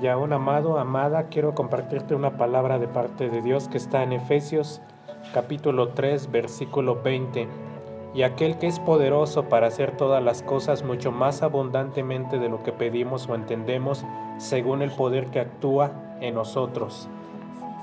Y 0.00 0.06
aún, 0.06 0.32
amado, 0.32 0.78
amada, 0.78 1.24
quiero 1.24 1.52
compartirte 1.54 2.14
una 2.14 2.36
palabra 2.36 2.78
de 2.78 2.86
parte 2.86 3.28
de 3.28 3.42
Dios 3.42 3.68
que 3.68 3.78
está 3.78 4.04
en 4.04 4.12
Efesios 4.12 4.80
capítulo 5.34 5.90
3, 5.90 6.30
versículo 6.30 7.00
20. 7.02 7.48
y 8.12 8.22
aquel 8.22 8.58
que 8.58 8.66
es 8.66 8.80
poderoso 8.80 9.44
para 9.44 9.68
hacer 9.68 9.96
todas 9.96 10.22
las 10.22 10.42
cosas 10.42 10.82
mucho 10.82 11.12
más 11.12 11.42
abundantemente 11.42 12.40
de 12.40 12.48
lo 12.48 12.62
que 12.64 12.72
pedimos 12.72 13.28
o 13.28 13.36
entendemos, 13.36 14.04
según 14.38 14.82
el 14.82 14.90
poder 14.90 15.26
que 15.26 15.38
actúa 15.38 15.92
en 16.20 16.34
nosotros. 16.34 17.08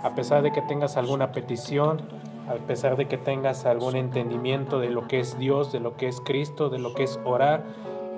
A 0.04 0.16
pesar 0.16 0.42
de 0.42 0.52
que 0.52 0.62
tengas 0.62 0.98
alguna 0.98 1.32
petición, 1.32 2.02
a 2.48 2.56
pesar 2.56 2.96
de 2.96 3.08
que 3.08 3.18
tengas 3.18 3.66
algún 3.66 3.96
entendimiento 3.96 4.80
de 4.80 4.90
lo 4.90 5.08
que 5.08 5.20
es 5.20 5.38
Dios, 5.38 5.72
de 5.72 5.80
lo 5.80 5.96
que 5.98 6.08
es 6.08 6.22
Cristo, 6.22 6.70
de 6.70 6.80
lo 6.80 6.94
que 6.94 7.04
es 7.04 7.20
orar, 7.26 7.64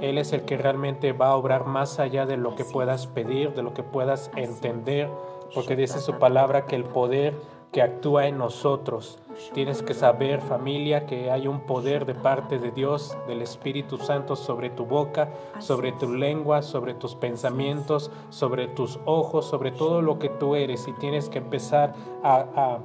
Él 0.02 0.18
es 0.18 0.34
el 0.34 0.44
que 0.44 0.58
realmente 0.58 1.14
va 1.14 1.30
a 1.30 1.36
obrar 1.36 1.66
más 1.66 2.00
allá 2.00 2.26
de 2.26 2.38
lo 2.38 2.56
que 2.56 2.64
puedas 2.64 3.08
pedir, 3.08 3.54
de 3.54 3.64
lo 3.64 3.74
que 3.74 3.84
puedas 3.84 4.32
entender, 4.36 5.10
porque 5.54 5.76
dice 5.76 6.00
su 6.00 6.14
palabra 6.20 6.66
que 6.66 6.76
el 6.76 6.86
poder 6.86 7.34
que 7.72 7.82
actúa 7.82 8.28
en 8.28 8.38
nosotros. 8.38 9.20
Tienes 9.54 9.84
que 9.84 9.94
saber, 9.94 10.42
familia, 10.42 11.06
que 11.06 11.30
hay 11.30 11.48
un 11.48 11.62
poder 11.62 12.06
de 12.06 12.16
parte 12.16 12.58
de 12.58 12.72
Dios, 12.72 13.16
del 13.28 13.42
Espíritu 13.42 13.98
Santo, 13.98 14.36
sobre 14.36 14.70
tu 14.70 14.86
boca, 14.86 15.30
sobre 15.60 15.92
tu 15.92 16.12
lengua, 16.14 16.62
sobre 16.62 16.96
tus 16.96 17.16
pensamientos, 17.16 18.12
sobre 18.30 18.68
tus 18.68 19.00
ojos, 19.06 19.46
sobre 19.46 19.72
todo 19.72 20.02
lo 20.02 20.18
que 20.18 20.30
tú 20.30 20.56
eres. 20.56 20.88
Y 20.88 20.94
tienes 20.94 21.30
que 21.30 21.38
empezar 21.38 21.94
a, 22.24 22.46
a, 22.56 22.80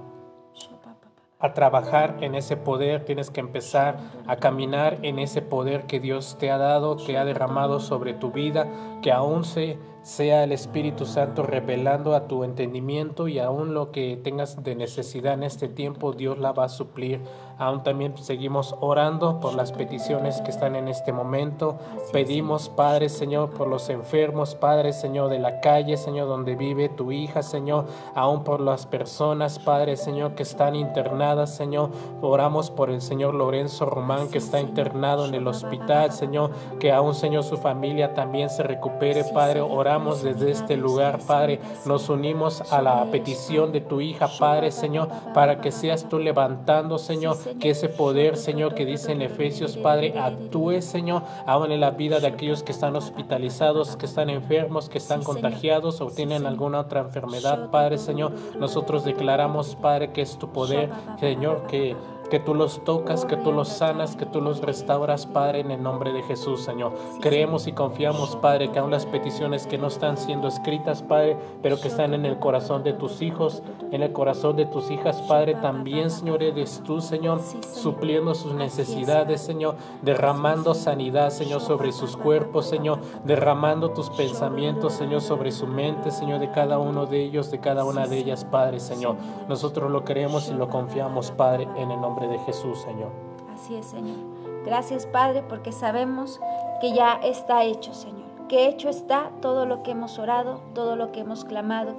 trabajar 1.55 2.16
en 2.20 2.35
ese 2.35 2.57
poder, 2.57 3.05
tienes 3.05 3.31
que 3.31 3.40
empezar 3.40 3.99
a 4.27 4.37
caminar 4.37 4.99
en 5.03 5.18
ese 5.18 5.42
poder 5.42 5.85
que 5.87 6.01
Dios 6.01 6.37
te 6.38 6.51
ha 6.51 6.59
dado, 6.59 6.97
que 6.97 7.18
ha 7.18 7.25
derramado 7.25 7.81
sobre 7.81 8.14
tu 8.14 8.31
vida, 8.31 8.66
que 9.03 9.12
aún 9.12 9.44
se 9.44 9.79
sea 10.05 10.44
el 10.44 10.53
Espíritu 10.53 11.07
Santo 11.07 11.42
revelando 11.42 12.14
a 12.14 12.29
tu 12.29 12.44
entendimiento 12.44 13.27
y 13.27 13.38
aún 13.38 13.73
lo 13.73 13.90
que 13.90 14.18
tengas 14.23 14.62
de 14.62 14.75
necesidad 14.75 15.33
en 15.33 15.42
este 15.42 15.66
tiempo, 15.66 16.12
Dios 16.12 16.38
la 16.38 16.53
va 16.53 16.64
a 16.64 16.68
suplir. 16.68 17.20
Aún 17.57 17.85
también 17.85 18.17
seguimos 18.19 18.75
orando 18.81 19.38
por 19.38 19.55
las 19.55 19.71
peticiones 19.71 20.40
que 20.40 20.51
están 20.51 20.75
en 20.75 20.88
este 20.88 21.12
momento. 21.12 21.79
Pedimos, 22.12 22.69
Padre 22.69 23.09
Señor, 23.09 23.51
por 23.51 23.69
los 23.69 23.88
enfermos, 23.90 24.57
Padre 24.57 24.93
Señor, 24.93 25.31
de 25.31 25.38
la 25.38 25.61
calle, 25.61 25.97
Señor, 25.97 26.27
donde 26.27 26.57
vive 26.57 26.88
tu 26.88 27.12
hija, 27.12 27.43
Señor. 27.43 27.87
Aún 28.17 28.43
por 28.43 28.61
las 28.61 28.87
personas, 28.87 29.61
Padre 29.61 29.97
Señor, 29.97 30.35
que 30.35 30.43
están 30.43 30.75
internadas, 30.75 31.55
Señor. 31.55 31.90
Oramos 32.23 32.71
por 32.71 32.90
el 32.90 33.01
Señor 33.01 33.35
Lorenzo 33.35 33.87
Román, 33.87 34.29
que 34.31 34.38
está 34.38 34.61
internado 34.61 35.25
en 35.27 35.35
el 35.35 35.47
hospital, 35.47 36.11
Señor. 36.11 36.51
Que 36.81 36.90
aún, 36.90 37.14
Señor, 37.14 37.45
su 37.45 37.57
familia 37.57 38.14
también 38.14 38.51
se 38.51 38.64
recupere, 38.64 39.23
Padre. 39.33 39.61
Oramos 39.61 40.23
desde 40.23 40.51
este 40.51 40.77
lugar, 40.77 41.21
Padre. 41.21 41.61
Nos 41.87 42.09
unimos 42.09 42.73
a 42.73 42.83
la 42.83 43.05
petición 43.12 43.71
de 43.71 43.81
tu 43.81 44.01
hija, 44.01 44.29
Padre, 44.40 44.73
Señor, 44.73 45.09
para 45.33 45.61
que 45.61 45.71
seas 45.71 46.09
tú 46.09 46.19
levantando, 46.19 46.99
Señor 46.99 47.44
que 47.61 47.71
ese 47.71 47.89
poder, 47.89 48.37
Señor, 48.37 48.75
que 48.75 48.85
dice 48.85 49.13
en 49.13 49.23
Efesios, 49.23 49.77
Padre, 49.77 50.19
actúe, 50.19 50.81
Señor, 50.81 51.23
aún 51.47 51.73
en 51.73 51.81
la 51.81 51.91
vida 51.91 52.21
de 52.21 52.27
aquellos 52.27 52.63
que 52.63 52.73
están 52.73 52.97
hospitalizados, 52.97 53.97
que 53.97 54.07
están 54.07 54.31
enfermos, 54.31 54.89
que 54.89 54.99
están 54.99 55.23
contagiados 55.23 56.01
o 56.01 56.07
tienen 56.07 56.47
alguna 56.47 56.81
otra 56.81 57.01
enfermedad, 57.01 57.71
Padre, 57.71 57.99
Señor. 57.99 58.33
Nosotros 58.59 59.05
declaramos, 59.05 59.77
Padre, 59.77 60.13
que 60.13 60.23
es 60.23 60.39
tu 60.39 60.53
poder, 60.53 60.91
Señor, 61.19 61.67
que 61.67 61.97
que 62.31 62.41
tú 62.41 62.55
los 62.55 62.85
tocas, 62.85 63.25
que 63.25 63.37
tú 63.37 63.53
los 63.53 63.69
sanas, 63.69 64.17
que 64.17 64.27
tú 64.27 64.41
los 64.41 64.61
restauras, 64.61 65.27
Padre, 65.27 65.61
en 65.61 65.71
el 65.71 65.83
nombre 65.83 66.13
de 66.13 66.23
Jesús, 66.23 66.63
Señor. 66.63 66.93
Creemos 67.21 67.67
y 67.67 67.73
confiamos, 67.73 68.37
Padre, 68.37 68.71
que 68.71 68.79
aún 68.79 68.91
las 68.91 69.07
peticiones 69.07 69.67
que 69.67 69.79
no 69.79 69.89
están 69.89 70.17
siendo 70.17 70.49
escritas, 70.49 71.03
Padre, 71.03 71.37
pero 71.63 71.81
que 71.81 71.89
están 71.89 72.15
en 72.15 72.25
el 72.25 72.39
corazón 72.39 72.83
de 72.83 72.93
tus 72.93 73.23
hijos, 73.23 73.63
en 73.91 74.03
el 74.03 74.13
corazón 74.13 74.57
de 74.57 74.67
tus 74.67 74.91
hijas, 74.91 75.23
Padre, 75.23 75.55
también, 75.55 76.11
Señor, 76.11 76.43
eres 76.43 76.83
tú, 76.85 77.01
Señor, 77.01 77.41
supliendo 77.73 78.35
sus 78.35 78.55
necesidades, 78.55 79.41
Señor, 79.41 79.77
derramando 80.03 80.75
sanidad, 80.75 81.31
Señor, 81.31 81.61
sobre 81.61 81.93
sus 81.93 82.17
cuerpos, 82.17 82.67
Señor, 82.67 82.99
derramando 83.25 83.91
tus 83.91 84.11
pensamientos, 84.11 84.95
Señor, 84.95 85.21
sobre 85.21 85.53
su 85.53 85.67
mente, 85.67 86.11
Señor, 86.11 86.41
de 86.41 86.51
cada 86.51 86.79
uno 86.79 87.07
de 87.07 87.23
ellos, 87.23 87.51
de 87.51 87.61
cada 87.61 87.85
una 87.85 88.07
de 88.07 88.19
ellas, 88.19 88.45
Padre, 88.45 88.81
Señor. 88.81 89.17
Nosotros 89.49 89.91
lo 89.91 90.05
creemos 90.05 90.49
y 90.49 90.55
lo 90.55 90.69
confiamos, 90.69 91.31
Padre, 91.31 91.69
en 91.77 91.91
el 91.91 92.03
nombre 92.14 92.29
de 92.29 92.38
Jesús, 92.44 92.81
Señor. 92.83 93.11
Así 93.53 93.74
es, 93.74 93.87
Señor. 93.87 94.16
Gracias, 94.64 95.07
Padre, 95.07 95.42
porque 95.42 95.72
sabemos 95.72 96.40
que 96.81 96.92
ya 96.92 97.14
está 97.14 97.64
hecho, 97.64 97.92
Señor. 97.92 98.24
Que 98.48 98.68
hecho 98.68 98.88
está 98.88 99.31
todo 99.40 99.66
lo 99.66 99.83
que 99.83 99.92
hemos 99.92 100.18
orado, 100.18 100.61
todo 100.74 100.96
lo 100.96 101.12
que 101.12 101.20
hemos 101.20 101.44
clamado 101.44 101.92